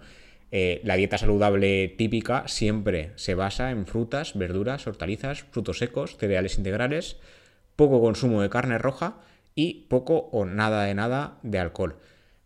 eh, 0.52 0.82
la 0.84 0.96
dieta 0.96 1.18
saludable 1.18 1.90
típica 1.90 2.48
siempre 2.48 3.12
se 3.16 3.36
basa 3.36 3.72
en 3.72 3.86
frutas, 3.86 4.38
verduras, 4.38 4.88
hortalizas, 4.88 5.44
frutos 5.52 5.80
secos, 5.80 6.18
cereales 6.18 6.58
integrales, 6.58 7.18
poco 7.76 8.02
consumo 8.02 8.42
de 8.42 8.50
carne 8.50 8.78
roja 8.78 9.18
y 9.56 9.86
poco 9.90 10.30
o 10.32 10.46
nada 10.46 10.84
de 10.84 10.96
nada 10.96 11.38
de 11.44 11.60
alcohol. 11.60 11.98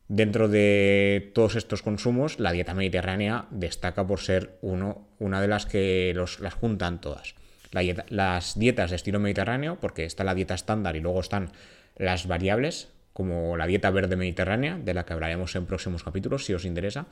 Dentro 0.08 0.50
de 0.50 1.32
todos 1.34 1.56
estos 1.56 1.84
consumos, 1.84 2.40
la 2.40 2.52
dieta 2.52 2.74
mediterránea 2.74 3.46
destaca 3.52 4.06
por 4.06 4.20
ser 4.20 4.58
uno, 4.62 5.08
una 5.20 5.40
de 5.40 5.48
las 5.48 5.66
que 5.66 6.12
los, 6.16 6.40
las 6.42 6.56
juntan 6.56 7.00
todas 7.00 7.36
las 7.72 8.60
dietas 8.60 8.90
de 8.90 8.96
estilo 8.96 9.20
mediterráneo, 9.20 9.78
porque 9.80 10.06
está 10.06 10.24
la 10.24 10.36
dieta 10.36 10.54
estándar 10.54 10.96
y 10.96 11.00
luego 11.00 11.20
están 11.20 11.52
las 11.98 12.28
variables, 12.28 12.90
como 13.14 13.58
la 13.58 13.68
dieta 13.68 13.90
verde 13.92 14.16
mediterránea, 14.16 14.78
de 14.78 14.94
la 14.94 15.06
que 15.06 15.14
hablaremos 15.14 15.56
en 15.56 15.66
próximos 15.66 16.04
capítulos, 16.04 16.46
si 16.46 16.54
os 16.54 16.66
interesa, 16.66 17.08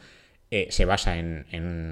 eh, 0.52 0.68
se 0.72 0.86
basa 0.86 1.18
en, 1.18 1.46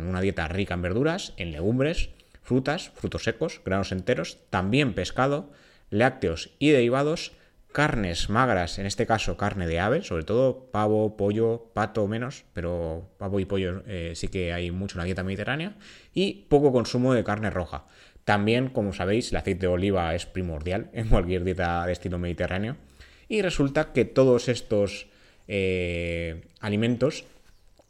una 0.08 0.22
dieta 0.22 0.48
rica 0.48 0.74
en 0.74 0.82
verduras, 0.82 1.34
en 1.38 1.52
legumbres, 1.52 2.10
frutas, 2.42 2.92
frutos 2.96 3.24
secos, 3.24 3.62
granos 3.64 3.92
enteros, 3.92 4.40
también 4.50 4.94
pescado, 4.94 5.52
lácteos 5.90 6.50
y 6.58 6.70
derivados, 6.72 7.34
carnes 7.72 8.30
magras, 8.30 8.80
en 8.80 8.88
este 8.88 9.06
caso 9.06 9.38
carne 9.38 9.68
de 9.68 9.80
ave, 9.80 10.02
sobre 10.02 10.24
todo 10.24 10.72
pavo, 10.72 11.18
pollo, 11.18 11.70
pato 11.74 12.08
menos, 12.08 12.46
pero 12.54 13.12
pavo 13.20 13.40
y 13.40 13.46
pollo 13.46 13.84
eh, 13.86 14.14
sí 14.16 14.30
que 14.30 14.54
hay 14.54 14.72
mucho 14.72 14.96
en 14.96 15.00
la 15.00 15.06
dieta 15.06 15.24
mediterránea, 15.24 15.76
y 16.14 16.46
poco 16.50 16.72
consumo 16.72 17.14
de 17.14 17.24
carne 17.24 17.52
roja. 17.52 17.86
También, 18.28 18.68
como 18.68 18.92
sabéis, 18.92 19.32
el 19.32 19.38
aceite 19.38 19.62
de 19.62 19.74
oliva 19.74 20.14
es 20.14 20.26
primordial 20.26 20.90
en 20.92 21.08
cualquier 21.14 21.46
dieta 21.46 21.86
de 21.86 21.94
estilo 21.94 22.20
mediterráneo. 22.20 22.76
Y 23.30 23.42
resulta 23.42 23.94
que 23.94 24.04
todos 24.04 24.50
estos 24.50 25.08
eh, 25.48 26.42
alimentos 26.60 27.24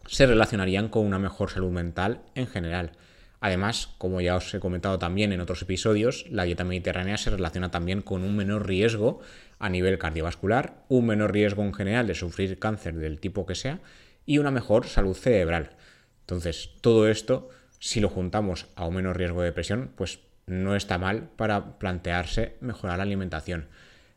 se 0.05 0.27
relacionarían 0.27 0.89
con 0.89 1.07
una 1.07 1.17
mejor 1.17 1.49
salud 1.49 1.71
mental 1.71 2.21
en 2.35 2.45
general. 2.45 2.91
Además, 3.39 3.95
como 3.97 4.21
ya 4.21 4.35
os 4.35 4.53
he 4.53 4.59
comentado 4.59 4.99
también 4.99 5.33
en 5.33 5.41
otros 5.41 5.63
episodios, 5.63 6.27
la 6.29 6.43
dieta 6.43 6.63
mediterránea 6.63 7.17
se 7.17 7.31
relaciona 7.31 7.71
también 7.71 8.03
con 8.03 8.21
un 8.21 8.35
menor 8.35 8.67
riesgo 8.67 9.21
a 9.57 9.69
nivel 9.69 9.97
cardiovascular, 9.97 10.83
un 10.87 11.07
menor 11.07 11.33
riesgo 11.33 11.63
en 11.63 11.73
general 11.73 12.05
de 12.05 12.13
sufrir 12.13 12.59
cáncer 12.59 12.93
del 12.93 13.19
tipo 13.19 13.47
que 13.47 13.55
sea 13.55 13.79
y 14.27 14.37
una 14.37 14.51
mejor 14.51 14.85
salud 14.85 15.15
cerebral. 15.15 15.71
Entonces, 16.19 16.69
todo 16.81 17.07
esto, 17.07 17.49
si 17.79 18.01
lo 18.01 18.09
juntamos 18.09 18.67
a 18.75 18.85
un 18.85 18.97
menor 18.97 19.17
riesgo 19.17 19.41
de 19.41 19.47
depresión, 19.47 19.89
pues 19.95 20.26
no 20.47 20.75
está 20.75 20.97
mal 20.97 21.29
para 21.35 21.77
plantearse 21.77 22.55
mejorar 22.61 22.97
la 22.97 23.03
alimentación. 23.03 23.67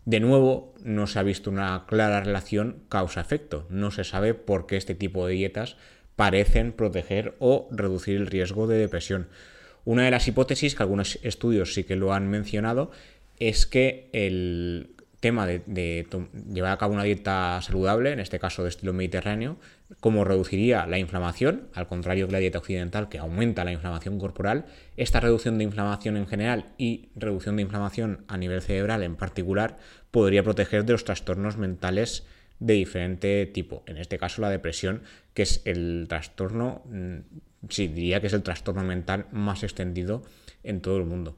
De 0.07 0.21
nuevo, 0.21 0.75
no 0.83 1.07
se 1.07 1.19
ha 1.19 1.23
visto 1.23 1.51
una 1.51 1.85
clara 1.87 2.21
relación 2.21 2.83
causa-efecto. 2.89 3.67
No 3.69 3.91
se 3.91 4.05
sabe 4.05 4.33
por 4.35 4.67
qué 4.67 4.77
este 4.77 4.95
tipo 4.95 5.27
de 5.27 5.35
dietas 5.35 5.77
parecen 6.17 6.73
proteger 6.73 7.35
o 7.39 7.69
reducir 7.71 8.17
el 8.17 8.27
riesgo 8.27 8.67
de 8.67 8.79
depresión. 8.79 9.29
Una 9.85 10.05
de 10.05 10.11
las 10.11 10.27
hipótesis, 10.29 10.75
que 10.75 10.83
algunos 10.83 11.19
estudios 11.23 11.75
sí 11.75 11.85
que 11.85 11.97
lo 11.97 12.13
han 12.15 12.29
mencionado, 12.29 12.91
es 13.39 13.67
que 13.67 14.09
el 14.13 14.95
tema 15.21 15.47
de, 15.47 16.07
llevar 16.53 16.73
a 16.73 16.79
cabo 16.79 16.95
una 16.95 17.05
dieta 17.05 17.61
saludable, 17.63 18.13
en 18.13 18.21
este 18.21 18.39
caso 18.39 18.63
de 18.63 18.71
estilo 18.71 18.95
mediterráneo, 18.95 19.59
cómo 20.01 20.25
reduciría 20.25 20.87
la 20.87 20.99
inflamación, 20.99 21.69
al 21.75 21.87
contrario 21.87 22.27
que 22.27 22.33
la 22.33 22.39
dieta 22.39 22.59
occidental 22.59 23.09
que 23.11 23.19
aumenta 23.19 23.65
la 23.65 23.73
inflamación 23.73 24.19
corporal, 24.19 24.65
esta 24.97 25.21
reducción 25.21 25.59
de 25.59 25.65
inflamación 25.65 26.17
en 26.17 26.27
general 26.27 26.67
y 26.79 27.11
reducción 27.15 27.57
de 27.57 27.63
inflamación 27.63 28.25
a 28.29 28.39
nivel 28.39 28.63
cerebral 28.63 29.03
en 29.03 29.17
particular 29.17 29.79
podría 30.11 30.43
proteger 30.43 30.85
de 30.87 30.93
los 30.93 31.05
trastornos 31.05 31.59
mentales 31.59 32.25
de 32.59 32.75
diferente 32.75 33.47
tipo. 33.47 33.83
En 33.87 33.99
este 33.99 34.19
caso 34.19 34.41
la 34.41 34.51
depresión, 34.51 35.03
que 35.35 35.43
es 35.43 35.61
el 35.67 36.07
trastorno, 36.09 36.83
mm, 36.87 37.17
sí, 37.69 37.89
diría 37.89 38.21
que 38.21 38.29
es 38.29 38.33
el 38.33 38.43
trastorno 38.43 38.85
mental 38.85 39.27
más 39.33 39.63
extendido 39.65 40.23
en 40.63 40.81
todo 40.81 40.97
el 40.97 41.05
mundo. 41.05 41.37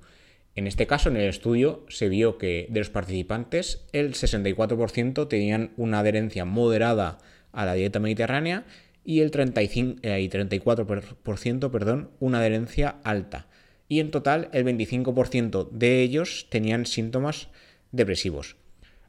En 0.54 0.66
este 0.66 0.86
caso, 0.86 1.08
en 1.08 1.16
el 1.16 1.28
estudio, 1.28 1.86
se 1.88 2.08
vio 2.08 2.36
que 2.36 2.66
de 2.68 2.80
los 2.80 2.90
participantes, 2.90 3.86
el 3.92 4.14
64% 4.14 5.28
tenían 5.28 5.72
una 5.76 6.00
adherencia 6.00 6.44
moderada 6.44 7.18
a 7.52 7.64
la 7.64 7.74
dieta 7.74 8.00
mediterránea 8.00 8.64
y 9.04 9.20
el 9.20 9.30
35, 9.30 10.02
34% 10.02 11.66
eh, 11.66 11.70
perdón, 11.70 12.10
una 12.20 12.38
adherencia 12.38 12.96
alta. 13.02 13.46
Y 13.88 14.00
en 14.00 14.10
total, 14.10 14.48
el 14.52 14.64
25% 14.64 15.70
de 15.70 16.02
ellos 16.02 16.46
tenían 16.50 16.86
síntomas 16.86 17.48
depresivos. 17.90 18.56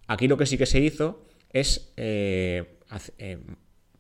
Aquí 0.07 0.27
lo 0.27 0.38
que 0.38 0.45
sí 0.45 0.57
que 0.57 0.65
se 0.65 0.79
hizo 0.79 1.25
es 1.51 1.91
eh, 1.97 2.77
eh, 3.17 3.38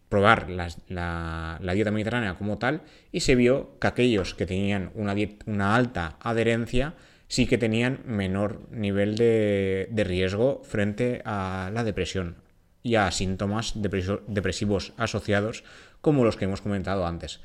probar 0.09 0.49
la, 0.49 1.59
dieta 1.73 1.91
mediterránea 1.91 2.35
como 2.35 2.57
tal 2.57 2.81
y 3.11 3.21
se 3.21 3.35
vio 3.35 3.79
que 3.79 3.87
aquellos 3.87 4.33
que 4.33 4.45
tenían 4.45 4.91
una 4.95 5.75
alta 5.75 6.17
adherencia 6.19 6.95
sí 7.33 7.47
que 7.47 7.57
tenían 7.57 8.01
menor 8.05 8.61
nivel 8.69 9.15
de, 9.15 10.03
riesgo 10.05 10.61
frente 10.63 11.23
a 11.25 11.71
la 11.73 11.83
depresión 11.83 12.35
y 12.83 12.93
a 12.93 13.09
síntomas 13.09 13.73
depresivos 13.75 14.93
asociados 14.97 15.63
como 15.99 16.25
los 16.25 16.37
que 16.37 16.45
hemos 16.45 16.61
comentado 16.61 17.07
antes. 17.07 17.39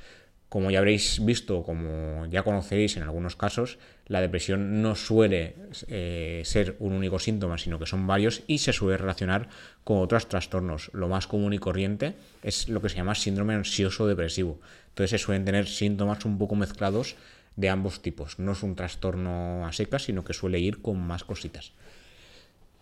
Como 0.50 0.70
ya 0.70 0.80
habréis 0.80 1.24
visto, 1.24 1.62
como 1.62 2.26
ya 2.26 2.42
conoceréis 2.42 2.98
en 2.98 3.04
algunos 3.04 3.34
casos, 3.34 3.78
la 4.06 4.20
depresión 4.20 4.82
no 4.82 4.94
suele 4.94 5.54
eh, 5.86 6.42
ser 6.44 6.76
un 6.80 6.92
único 6.92 7.18
síntoma, 7.18 7.56
sino 7.56 7.78
que 7.78 7.86
son 7.86 8.06
varios 8.06 8.42
y 8.46 8.58
se 8.58 8.74
suele 8.74 8.98
relacionar 8.98 9.48
con 9.84 9.98
otros 10.00 10.28
trastornos. 10.28 10.90
Lo 10.92 11.08
más 11.08 11.26
común 11.26 11.54
y 11.54 11.58
corriente 11.58 12.12
es 12.42 12.68
lo 12.68 12.82
que 12.82 12.90
se 12.90 12.96
llama 12.96 13.14
síndrome 13.14 13.54
ansioso 13.54 14.06
depresivo. 14.06 14.60
Entonces 14.90 15.18
se 15.18 15.24
suelen 15.24 15.46
tener 15.46 15.66
síntomas 15.66 16.26
un 16.26 16.36
poco 16.36 16.56
mezclados 16.56 17.16
de 17.58 17.68
ambos 17.68 18.00
tipos. 18.00 18.38
No 18.38 18.52
es 18.52 18.62
un 18.62 18.76
trastorno 18.76 19.66
a 19.66 19.72
secas, 19.72 20.04
sino 20.04 20.22
que 20.22 20.32
suele 20.32 20.60
ir 20.60 20.80
con 20.80 20.96
más 21.00 21.24
cositas. 21.24 21.72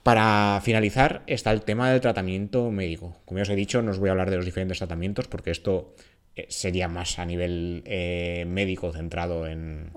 Para 0.03 0.61
finalizar 0.63 1.23
está 1.27 1.51
el 1.51 1.63
tema 1.63 1.91
del 1.91 2.03
tratamiento 2.03 2.71
médico. 2.71 3.17
Como 3.25 3.39
ya 3.39 3.43
os 3.43 3.49
he 3.49 3.57
dicho, 3.57 3.81
no 3.81 3.91
os 3.91 3.99
voy 3.99 4.11
a 4.11 4.13
hablar 4.13 4.31
de 4.31 4.37
los 4.37 4.45
diferentes 4.45 4.79
tratamientos 4.79 5.29
porque 5.29 5.51
esto 5.51 5.95
eh, 6.37 6.47
sería 6.51 6.89
más 6.89 7.19
a 7.19 7.25
nivel 7.25 7.83
eh, 7.87 8.45
médico 8.47 8.93
centrado 8.93 9.47
en, 9.47 9.93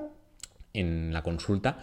en 0.74 1.12
la 1.12 1.24
consulta, 1.24 1.80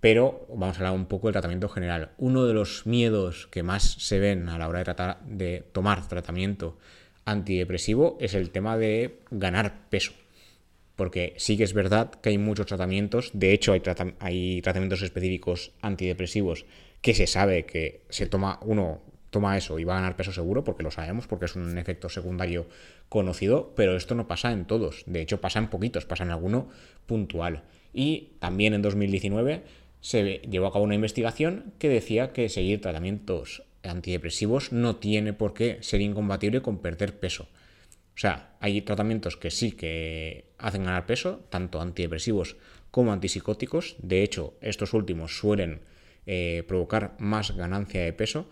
pero 0.00 0.44
vamos 0.48 0.76
a 0.76 0.80
hablar 0.80 0.94
un 0.94 1.06
poco 1.06 1.28
del 1.28 1.34
tratamiento 1.34 1.68
general. 1.68 2.10
Uno 2.18 2.44
de 2.44 2.54
los 2.54 2.86
miedos 2.86 3.46
que 3.52 3.62
más 3.62 3.84
se 3.84 4.18
ven 4.18 4.48
a 4.48 4.58
la 4.58 4.68
hora 4.68 5.16
de 5.24 5.64
tomar 5.70 6.08
tratamiento 6.08 6.76
antidepresivo 7.24 8.18
es 8.20 8.34
el 8.34 8.50
tema 8.50 8.76
de 8.76 9.20
ganar 9.30 9.88
peso 9.90 10.12
porque 10.96 11.34
sí 11.38 11.56
que 11.56 11.64
es 11.64 11.72
verdad 11.72 12.10
que 12.10 12.30
hay 12.30 12.38
muchos 12.38 12.66
tratamientos, 12.66 13.30
de 13.32 13.52
hecho 13.52 13.72
hay, 13.72 13.80
tratamientos 14.60 15.02
específicos 15.02 15.72
antidepresivos 15.80 16.66
que 17.00 17.14
se 17.14 17.26
sabe 17.26 17.66
que 17.66 18.02
se 18.08 18.26
toma 18.26 18.58
uno 18.62 19.02
toma 19.30 19.56
eso 19.56 19.78
y 19.78 19.84
va 19.84 19.94
a 19.94 20.00
ganar 20.00 20.16
peso 20.16 20.30
seguro 20.30 20.62
porque 20.62 20.82
lo 20.82 20.90
sabemos, 20.90 21.26
porque 21.26 21.46
es 21.46 21.56
un 21.56 21.78
efecto 21.78 22.10
secundario 22.10 22.66
conocido, 23.08 23.72
pero 23.74 23.96
esto 23.96 24.14
no 24.14 24.28
pasa 24.28 24.52
en 24.52 24.66
todos, 24.66 25.04
de 25.06 25.22
hecho 25.22 25.40
pasa 25.40 25.58
en 25.58 25.68
poquitos, 25.68 26.04
pasa 26.04 26.24
en 26.24 26.30
alguno 26.30 26.68
puntual. 27.06 27.64
Y 27.94 28.34
también 28.40 28.74
en 28.74 28.82
2019 28.82 29.62
se 30.00 30.42
llevó 30.50 30.66
a 30.66 30.72
cabo 30.72 30.84
una 30.84 30.94
investigación 30.94 31.72
que 31.78 31.88
decía 31.88 32.32
que 32.32 32.50
seguir 32.50 32.82
tratamientos 32.82 33.62
antidepresivos 33.82 34.70
no 34.72 34.96
tiene 34.96 35.32
por 35.32 35.54
qué 35.54 35.78
ser 35.80 36.02
incompatible 36.02 36.60
con 36.60 36.78
perder 36.78 37.18
peso. 37.18 37.48
O 38.14 38.18
sea, 38.18 38.56
hay 38.60 38.82
tratamientos 38.82 39.36
que 39.36 39.50
sí 39.50 39.72
que 39.72 40.51
hacen 40.62 40.84
ganar 40.84 41.06
peso, 41.06 41.44
tanto 41.50 41.80
antidepresivos 41.80 42.56
como 42.90 43.12
antipsicóticos. 43.12 43.96
De 43.98 44.22
hecho, 44.22 44.54
estos 44.60 44.94
últimos 44.94 45.36
suelen 45.36 45.80
eh, 46.26 46.64
provocar 46.68 47.16
más 47.18 47.56
ganancia 47.56 48.02
de 48.02 48.12
peso, 48.12 48.46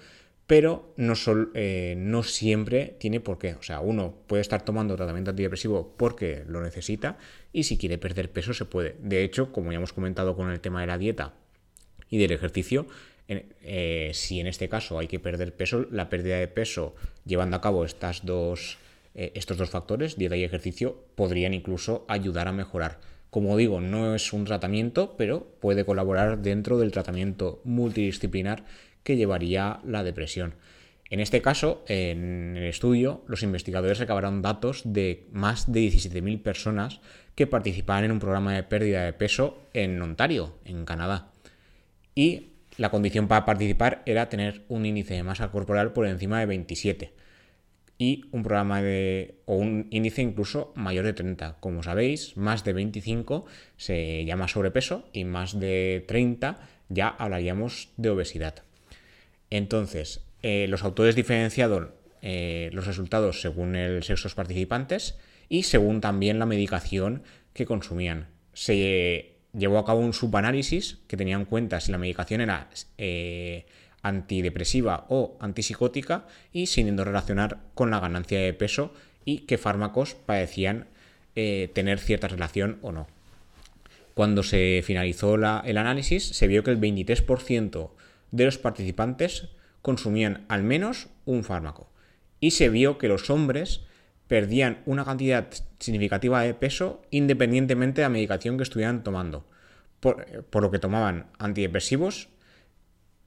pero 0.46 0.92
no, 0.96 1.14
eh, 1.55 1.94
no 1.96 2.25
siempre 2.25 2.96
tiene 2.99 3.20
por 3.20 3.38
qué. 3.38 3.55
O 3.55 3.62
sea, 3.62 3.81
uno 3.81 4.14
puede 4.27 4.40
estar 4.40 4.64
tomando 4.64 4.96
tratamiento 4.96 5.31
antidepresivo 5.31 5.94
porque 5.96 6.42
lo 6.49 6.61
necesita 6.61 7.16
y 7.53 7.62
si 7.62 7.79
quiere 7.79 7.99
perder 7.99 8.33
peso 8.33 8.53
se 8.53 8.64
puede. 8.64 8.96
De 9.01 9.23
hecho, 9.23 9.53
como 9.53 9.70
ya 9.70 9.79
hemos 9.79 9.92
comentado 9.92 10.35
con 10.35 10.51
el 10.51 10.61
tema 10.61 10.81
de 10.81 10.88
la 10.88 10.99
dieta 10.99 11.35
y 12.09 12.18
del 12.18 12.33
ejercicio, 12.33 12.88
eh, 13.29 14.11
si 14.12 14.40
en 14.40 14.49
este 14.49 14.68
caso 14.68 14.99
hay 14.99 15.07
que 15.07 15.20
perder 15.20 15.55
peso, 15.55 15.87
la 15.92 16.09
pérdida 16.09 16.38
de 16.38 16.49
peso 16.49 16.96
llevando 17.25 17.57
a 17.57 17.61
cabo 17.61 17.85
estas 17.85 18.27
dos 18.27 18.79
eh, 19.14 19.33
estos 19.35 19.57
dos 19.57 19.70
factores, 19.70 20.16
dieta 20.16 20.37
y 20.37 20.44
ejercicio, 20.44 21.05
podrían 21.14 21.55
incluso 21.55 22.05
ayudar 22.09 22.49
a 22.49 22.53
mejorar. 22.53 23.01
Como 23.31 23.57
digo, 23.57 23.81
no 23.81 24.14
es 24.14 24.33
un 24.33 24.44
tratamiento, 24.44 25.14
pero 25.16 25.46
puede 25.61 25.85
colaborar 25.85 26.42
dentro 26.42 26.79
del 26.79 26.92
tratamiento 26.92 27.61
multidisciplinar 27.64 28.64
que 29.03 29.16
llevaría 29.16 29.81
la 29.85 30.03
depresión. 30.03 30.55
En 31.11 31.18
este 31.18 31.42
caso, 31.42 31.85
en 31.88 32.57
el 32.57 32.64
estudio, 32.64 33.25
los 33.27 33.42
investigadores 33.42 33.99
recabaron 33.99 34.42
datos 34.42 34.83
de 34.85 35.27
más 35.33 35.73
de 35.73 35.81
17.000 35.81 36.42
personas 36.42 37.01
que 37.35 37.49
participaban 37.49 38.05
en 38.05 38.12
un 38.12 38.20
programa 38.20 38.55
de 38.55 38.62
pérdida 38.62 39.05
de 39.05 39.12
peso 39.12 39.59
en 39.75 40.01
Ontario, 40.01 40.55
en 40.64 40.85
Canadá. 40.85 41.33
Y 42.14 42.51
la 42.77 42.90
condición 42.90 43.27
para 43.27 43.44
participar 43.44 44.03
era 44.07 44.29
tener 44.29 44.62
un 44.68 44.87
índice 44.87 45.14
de 45.14 45.25
masa 45.25 45.51
corporal 45.51 45.92
por 45.92 46.07
encima 46.07 46.38
de 46.38 46.46
27 46.46 47.12
y 48.01 48.25
un 48.33 48.43
programa 48.43 48.81
de 48.81 49.35
o 49.45 49.57
un 49.57 49.87
índice 49.91 50.23
incluso 50.23 50.73
mayor 50.75 51.05
de 51.05 51.13
30. 51.13 51.59
Como 51.61 51.83
sabéis, 51.83 52.35
más 52.35 52.65
de 52.65 52.73
25 52.73 53.45
se 53.77 54.25
llama 54.25 54.49
sobrepeso 54.49 55.07
y 55.13 55.25
más 55.25 55.61
de 55.61 56.03
30 56.09 56.67
ya 56.89 57.09
hablaríamos 57.09 57.91
de 57.99 58.09
obesidad. 58.09 58.65
Entonces, 59.51 60.25
eh, 60.43 60.65
los 60.71 60.83
autores 60.83 61.15
diferenciaron 61.15 61.93
eh, 62.23 62.71
los 62.73 62.87
resultados 62.87 63.43
según 63.43 63.77
el 63.77 64.03
sexo 64.03 64.23
de 64.23 64.27
los 64.29 64.35
participantes 64.35 65.19
y 65.51 65.65
según 65.65 66.01
también 66.01 66.39
la 66.39 66.47
medicación 66.47 67.23
que 67.53 67.67
consumían. 67.67 68.29
Se 68.55 69.35
llevó 69.53 69.77
a 69.77 69.85
cabo 69.85 70.01
un 70.01 70.15
subanálisis 70.15 71.01
que 71.07 71.19
tenía 71.19 71.37
en 71.37 71.45
cuenta 71.45 71.81
si 71.81 71.93
la 71.93 71.99
medicación 71.99 72.41
era 72.41 72.71
eh, 72.97 73.67
antidepresiva 74.03 75.07
o 75.09 75.37
antipsicótica 75.41 76.27
y 76.53 76.67
sin 76.67 76.97
relacionar 76.97 77.59
con 77.75 77.91
la 77.91 78.01
ganancia 78.01 78.41
de 78.41 78.55
peso 78.55 78.93
y 79.25 79.41
qué 79.41 79.59
fármacos 79.59 80.15
parecían 80.15 80.87
eh, 81.37 81.71
tener 81.75 81.99
cierta 81.99 82.29
relación 82.29 82.79
o 82.83 82.93
no. 82.93 83.07
Cuando 84.15 84.43
se 84.43 84.83
finalizó 84.85 85.35
el 85.37 85.79
análisis 85.79 86.25
se 86.25 86.47
vio 86.47 86.65
que 86.65 86.71
el 86.71 86.81
23% 86.81 87.91
de 88.33 88.45
los 88.45 88.59
participantes 88.59 89.49
consumían 89.83 90.45
al 90.49 90.63
menos 90.63 91.09
un 91.25 91.45
fármaco 91.45 91.89
y 92.41 92.53
se 92.53 92.69
vio 92.69 92.99
que 92.99 93.09
los 93.09 93.31
hombres 93.31 93.83
perdían 94.27 94.79
una 94.87 95.05
cantidad 95.05 95.49
significativa 95.79 96.43
de 96.43 96.55
peso 96.55 97.03
independientemente 97.11 98.01
de 98.01 98.07
la 98.07 98.11
medicación 98.11 98.57
que 98.57 98.63
estuvieran 98.63 99.03
tomando, 99.03 99.45
por 100.01 100.63
lo 100.63 100.71
que 100.71 100.79
tomaban 100.79 101.27
antidepresivos 101.39 102.29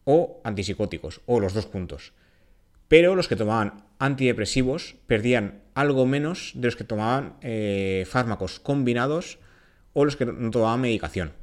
o 0.06 0.42
antipsicóticos, 0.44 1.22
o 1.26 1.40
los 1.40 1.54
dos 1.54 1.66
puntos. 1.66 2.14
Pero 2.88 3.16
los 3.16 3.28
que 3.28 3.36
tomaban 3.36 3.86
antidepresivos 4.00 4.96
perdían 5.08 5.62
algo 5.74 6.06
menos 6.06 6.52
de 6.56 6.68
los 6.68 6.76
que 6.76 6.84
tomaban 6.84 7.36
eh, 7.42 8.06
fármacos 8.08 8.60
combinados 8.60 9.40
o 9.94 10.06
los 10.06 10.16
que 10.16 10.26
no 10.26 10.52
tomaban 10.52 10.82
medicación. 10.82 11.34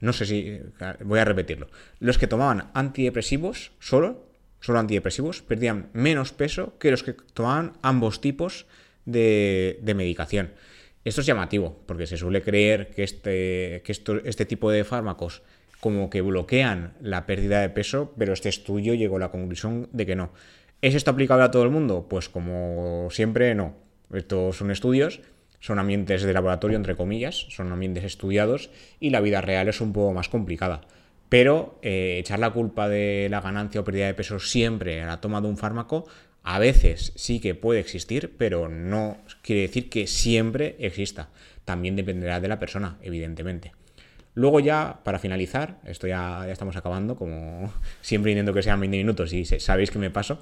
No 0.00 0.12
sé 0.12 0.26
si. 0.26 0.60
Voy 1.04 1.18
a 1.18 1.24
repetirlo. 1.24 1.68
Los 1.98 2.18
que 2.18 2.26
tomaban 2.26 2.70
antidepresivos 2.74 3.72
solo, 3.80 4.30
solo 4.60 4.78
antidepresivos, 4.78 5.42
perdían 5.42 5.90
menos 5.92 6.32
peso 6.32 6.78
que 6.78 6.90
los 6.90 7.02
que 7.02 7.12
tomaban 7.12 7.72
ambos 7.82 8.20
tipos 8.20 8.66
de, 9.04 9.80
medicación. 9.96 10.52
Esto 11.04 11.22
es 11.22 11.26
llamativo, 11.26 11.82
porque 11.86 12.06
se 12.06 12.16
suele 12.16 12.42
creer 12.42 12.90
que 12.90 13.02
este, 13.02 13.82
que 13.84 13.92
este 14.24 14.46
tipo 14.46 14.70
de 14.70 14.84
fármacos 14.84 15.42
como 15.80 16.10
que 16.10 16.20
bloquean 16.20 16.94
la 17.00 17.26
pérdida 17.26 17.60
de 17.60 17.70
peso, 17.70 18.12
pero 18.18 18.32
este 18.32 18.48
estudio 18.48 18.94
llegó 18.94 19.16
a 19.16 19.20
la 19.20 19.30
conclusión 19.30 19.88
de 19.92 20.06
que 20.06 20.16
no. 20.16 20.30
¿Es 20.82 20.94
esto 20.94 21.10
aplicable 21.10 21.44
a 21.44 21.50
todo 21.50 21.62
el 21.64 21.70
mundo? 21.70 22.06
Pues 22.08 22.28
como 22.28 23.08
siempre, 23.10 23.54
no. 23.54 23.74
Estos 24.12 24.56
son 24.56 24.70
estudios, 24.70 25.20
son 25.60 25.78
ambientes 25.78 26.22
de 26.22 26.32
laboratorio, 26.32 26.76
entre 26.76 26.96
comillas, 26.96 27.46
son 27.50 27.72
ambientes 27.72 28.04
estudiados 28.04 28.70
y 29.00 29.10
la 29.10 29.20
vida 29.20 29.40
real 29.40 29.68
es 29.68 29.80
un 29.80 29.92
poco 29.92 30.12
más 30.12 30.28
complicada. 30.28 30.82
Pero 31.28 31.78
eh, 31.82 32.16
echar 32.18 32.38
la 32.38 32.50
culpa 32.50 32.88
de 32.88 33.28
la 33.30 33.40
ganancia 33.40 33.80
o 33.80 33.84
pérdida 33.84 34.06
de 34.06 34.14
peso 34.14 34.38
siempre 34.38 35.02
a 35.02 35.06
la 35.06 35.20
toma 35.20 35.40
de 35.40 35.48
un 35.48 35.58
fármaco, 35.58 36.06
a 36.42 36.58
veces 36.58 37.12
sí 37.16 37.40
que 37.40 37.54
puede 37.54 37.80
existir, 37.80 38.34
pero 38.38 38.68
no 38.68 39.18
quiere 39.42 39.62
decir 39.62 39.90
que 39.90 40.06
siempre 40.06 40.76
exista. 40.78 41.28
También 41.64 41.96
dependerá 41.96 42.40
de 42.40 42.48
la 42.48 42.58
persona, 42.58 42.96
evidentemente. 43.02 43.72
Luego 44.38 44.60
ya, 44.60 45.00
para 45.02 45.18
finalizar, 45.18 45.80
esto 45.84 46.06
ya, 46.06 46.48
estamos 46.48 46.76
acabando, 46.76 47.16
como 47.16 47.72
siempre 48.02 48.30
intento 48.30 48.54
que 48.54 48.62
sean 48.62 48.78
20 48.78 48.96
minutos 48.96 49.32
y 49.32 49.44
sabéis 49.44 49.90
que 49.90 49.98
me 49.98 50.10
paso, 50.10 50.38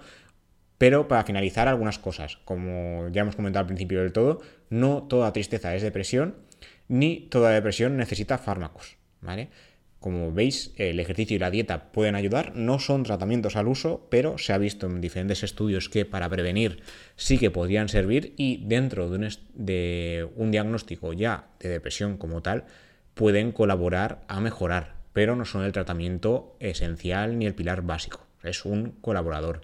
pero 0.77 1.09
para 1.09 1.25
finalizar 1.25 1.67
algunas 1.67 1.99
cosas, 1.99 2.37
como 2.45 3.09
ya 3.09 3.23
hemos 3.23 3.37
comentado 3.37 3.63
al 3.63 3.69
principio 3.69 4.03
del 4.03 4.13
todo, 4.13 4.43
no 4.69 5.05
toda 5.05 5.33
tristeza 5.33 5.75
es 5.75 5.81
depresión, 5.81 6.35
ni 6.89 7.21
toda 7.21 7.53
depresión 7.53 7.97
necesita 7.97 8.37
fármacos, 8.37 8.99
¿vale? 9.23 9.49
Como 9.99 10.31
veis, 10.31 10.75
el 10.77 11.01
ejercicio 11.01 11.35
y 11.35 11.39
la 11.39 11.51
dieta 11.51 11.91
pueden 11.91 12.17
ayudar, 12.17 12.55
no 12.55 12.79
son 12.79 13.03
tratamientos 13.03 13.57
al 13.57 13.67
uso, 13.67 14.09
pero 14.11 14.37
se 14.37 14.53
ha 14.53 14.59
visto 14.59 14.87
en 14.87 15.01
diferentes 15.01 15.43
estudios 15.43 15.89
que 15.89 16.05
para 16.05 16.29
prevenir 16.29 16.83
sí 17.17 17.39
que 17.39 17.51
podrían 17.51 17.89
servir 17.89 18.35
y 18.37 18.63
dentro 18.67 19.09
de 19.09 19.17
un, 19.17 19.29
de 19.55 20.29
un 20.37 20.51
diagnóstico 20.51 21.15
ya 21.15 21.49
de 21.61 21.71
depresión 21.71 22.19
como 22.19 22.43
tal, 22.43 22.67
pueden 23.17 23.51
colaborar 23.51 24.21
a 24.29 24.41
mejorar, 24.41 24.95
pero 25.15 25.37
no 25.37 25.47
son 25.47 25.65
el 25.65 25.73
tratamiento 25.73 26.55
esencial 26.61 27.39
ni 27.39 27.47
el 27.47 27.55
pilar 27.55 27.81
básico, 27.81 28.27
es 28.43 28.67
un 28.67 28.91
colaborador. 29.01 29.63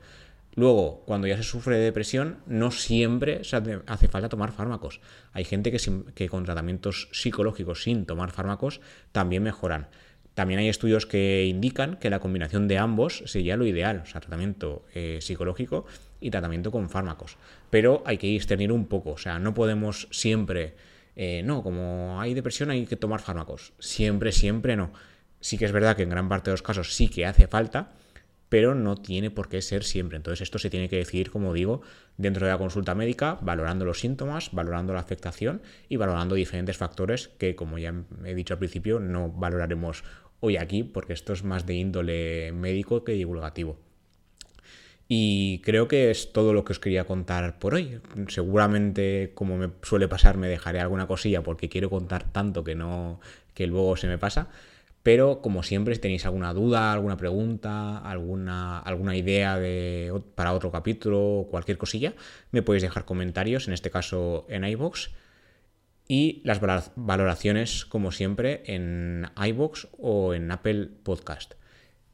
Luego, 0.54 1.02
cuando 1.06 1.26
ya 1.26 1.36
se 1.36 1.42
sufre 1.42 1.76
de 1.76 1.84
depresión, 1.84 2.38
no 2.46 2.70
siempre 2.70 3.42
hace 3.86 4.08
falta 4.08 4.28
tomar 4.30 4.52
fármacos. 4.52 5.00
Hay 5.32 5.44
gente 5.44 5.70
que, 5.70 5.78
que 6.14 6.28
con 6.28 6.44
tratamientos 6.44 7.08
psicológicos 7.12 7.82
sin 7.82 8.06
tomar 8.06 8.32
fármacos 8.32 8.80
también 9.12 9.42
mejoran. 9.42 9.88
También 10.34 10.60
hay 10.60 10.68
estudios 10.68 11.04
que 11.04 11.44
indican 11.44 11.96
que 11.96 12.08
la 12.08 12.20
combinación 12.20 12.68
de 12.68 12.78
ambos 12.78 13.22
sería 13.26 13.58
lo 13.58 13.66
ideal, 13.66 14.02
o 14.02 14.06
sea, 14.06 14.22
tratamiento 14.22 14.86
eh, 14.94 15.18
psicológico 15.20 15.84
y 16.20 16.30
tratamiento 16.30 16.70
con 16.70 16.88
fármacos. 16.88 17.36
Pero 17.68 18.02
hay 18.06 18.16
que 18.16 18.28
discernir 18.28 18.72
un 18.72 18.86
poco, 18.86 19.10
o 19.10 19.18
sea, 19.18 19.38
no 19.38 19.52
podemos 19.52 20.08
siempre, 20.10 20.74
eh, 21.16 21.42
no, 21.44 21.62
como 21.62 22.20
hay 22.20 22.34
depresión 22.34 22.70
hay 22.70 22.86
que 22.86 22.96
tomar 22.96 23.20
fármacos. 23.20 23.72
Siempre, 23.78 24.32
siempre 24.32 24.76
no. 24.76 24.92
Sí 25.40 25.58
que 25.58 25.64
es 25.64 25.72
verdad 25.72 25.96
que 25.96 26.04
en 26.04 26.10
gran 26.10 26.28
parte 26.28 26.50
de 26.50 26.54
los 26.54 26.62
casos 26.62 26.94
sí 26.94 27.08
que 27.08 27.26
hace 27.26 27.46
falta, 27.48 27.92
pero 28.48 28.74
no 28.74 28.96
tiene 28.96 29.30
por 29.30 29.48
qué 29.48 29.62
ser 29.62 29.82
siempre. 29.82 30.16
Entonces 30.16 30.42
esto 30.42 30.58
se 30.58 30.70
tiene 30.70 30.88
que 30.88 30.96
decidir, 30.96 31.30
como 31.30 31.52
digo, 31.52 31.82
dentro 32.16 32.46
de 32.46 32.52
la 32.52 32.58
consulta 32.58 32.94
médica, 32.94 33.38
valorando 33.40 33.84
los 33.84 34.00
síntomas, 34.00 34.50
valorando 34.52 34.92
la 34.92 35.00
afectación 35.00 35.62
y 35.88 35.96
valorando 35.96 36.34
diferentes 36.34 36.76
factores 36.76 37.28
que, 37.38 37.56
como 37.56 37.78
ya 37.78 37.94
he 38.24 38.34
dicho 38.34 38.54
al 38.54 38.58
principio, 38.58 39.00
no 39.00 39.30
valoraremos 39.30 40.04
hoy 40.40 40.56
aquí, 40.56 40.82
porque 40.82 41.12
esto 41.12 41.32
es 41.32 41.44
más 41.44 41.66
de 41.66 41.74
índole 41.74 42.52
médico 42.52 43.04
que 43.04 43.12
divulgativo. 43.12 43.78
Y 45.14 45.58
creo 45.58 45.88
que 45.88 46.10
es 46.10 46.32
todo 46.32 46.54
lo 46.54 46.64
que 46.64 46.72
os 46.72 46.78
quería 46.78 47.04
contar 47.04 47.58
por 47.58 47.74
hoy. 47.74 48.00
Seguramente, 48.28 49.32
como 49.34 49.58
me 49.58 49.68
suele 49.82 50.08
pasar, 50.08 50.38
me 50.38 50.48
dejaré 50.48 50.80
alguna 50.80 51.06
cosilla 51.06 51.42
porque 51.42 51.68
quiero 51.68 51.90
contar 51.90 52.32
tanto 52.32 52.64
que 52.64 52.74
no 52.74 53.20
que 53.52 53.66
luego 53.66 53.94
se 53.98 54.06
me 54.06 54.16
pasa. 54.16 54.48
Pero 55.02 55.42
como 55.42 55.62
siempre, 55.62 55.94
si 55.94 56.00
tenéis 56.00 56.24
alguna 56.24 56.54
duda, 56.54 56.94
alguna 56.94 57.18
pregunta, 57.18 57.98
alguna, 57.98 58.78
alguna 58.78 59.14
idea 59.14 59.58
de, 59.58 60.18
para 60.34 60.54
otro 60.54 60.72
capítulo 60.72 61.40
o 61.40 61.46
cualquier 61.46 61.76
cosilla, 61.76 62.14
me 62.50 62.62
podéis 62.62 62.82
dejar 62.82 63.04
comentarios, 63.04 63.68
en 63.68 63.74
este 63.74 63.90
caso 63.90 64.46
en 64.48 64.64
iBox 64.64 65.10
y 66.08 66.40
las 66.44 66.58
valoraciones, 66.96 67.84
como 67.84 68.12
siempre, 68.12 68.62
en 68.64 69.26
iBox 69.36 69.88
o 69.98 70.32
en 70.32 70.50
Apple 70.50 70.88
Podcast. 71.02 71.52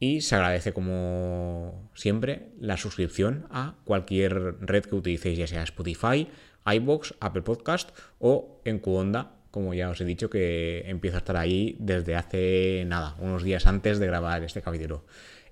Y 0.01 0.21
se 0.21 0.37
agradece, 0.37 0.73
como 0.73 1.91
siempre, 1.95 2.51
la 2.61 2.77
suscripción 2.77 3.47
a 3.51 3.75
cualquier 3.85 4.57
red 4.61 4.85
que 4.85 4.95
utilicéis, 4.95 5.39
ya 5.39 5.47
sea 5.47 5.65
Spotify, 5.65 6.29
iBox, 6.65 7.15
Apple 7.21 7.43
Podcast 7.43 7.91
o 8.19 8.61
en 8.65 8.79
Qonda, 8.79 9.39
como 9.51 9.75
ya 9.75 9.91
os 9.91 10.01
he 10.01 10.05
dicho, 10.05 10.31
que 10.31 10.85
empiezo 10.87 11.17
a 11.17 11.19
estar 11.19 11.37
ahí 11.37 11.77
desde 11.81 12.15
hace 12.15 12.85
nada, 12.87 13.17
unos 13.19 13.43
días 13.43 13.67
antes 13.67 13.99
de 13.99 14.07
grabar 14.07 14.45
este 14.45 14.63
capítulo. 14.63 15.05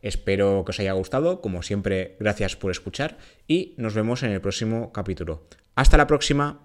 Espero 0.03 0.65
que 0.65 0.71
os 0.71 0.81
haya 0.81 0.93
gustado, 0.93 1.41
como 1.41 1.63
siempre, 1.63 2.17
gracias 2.21 2.55
por 2.55 2.71
escuchar 2.71 3.19
y 3.49 3.75
nos 3.79 3.95
vemos 3.95 4.23
en 4.23 4.31
el 4.31 4.41
próximo 4.41 4.93
capítulo. 4.93 5.49
Hasta 5.75 5.97
la 5.97 6.07
próxima. 6.07 6.61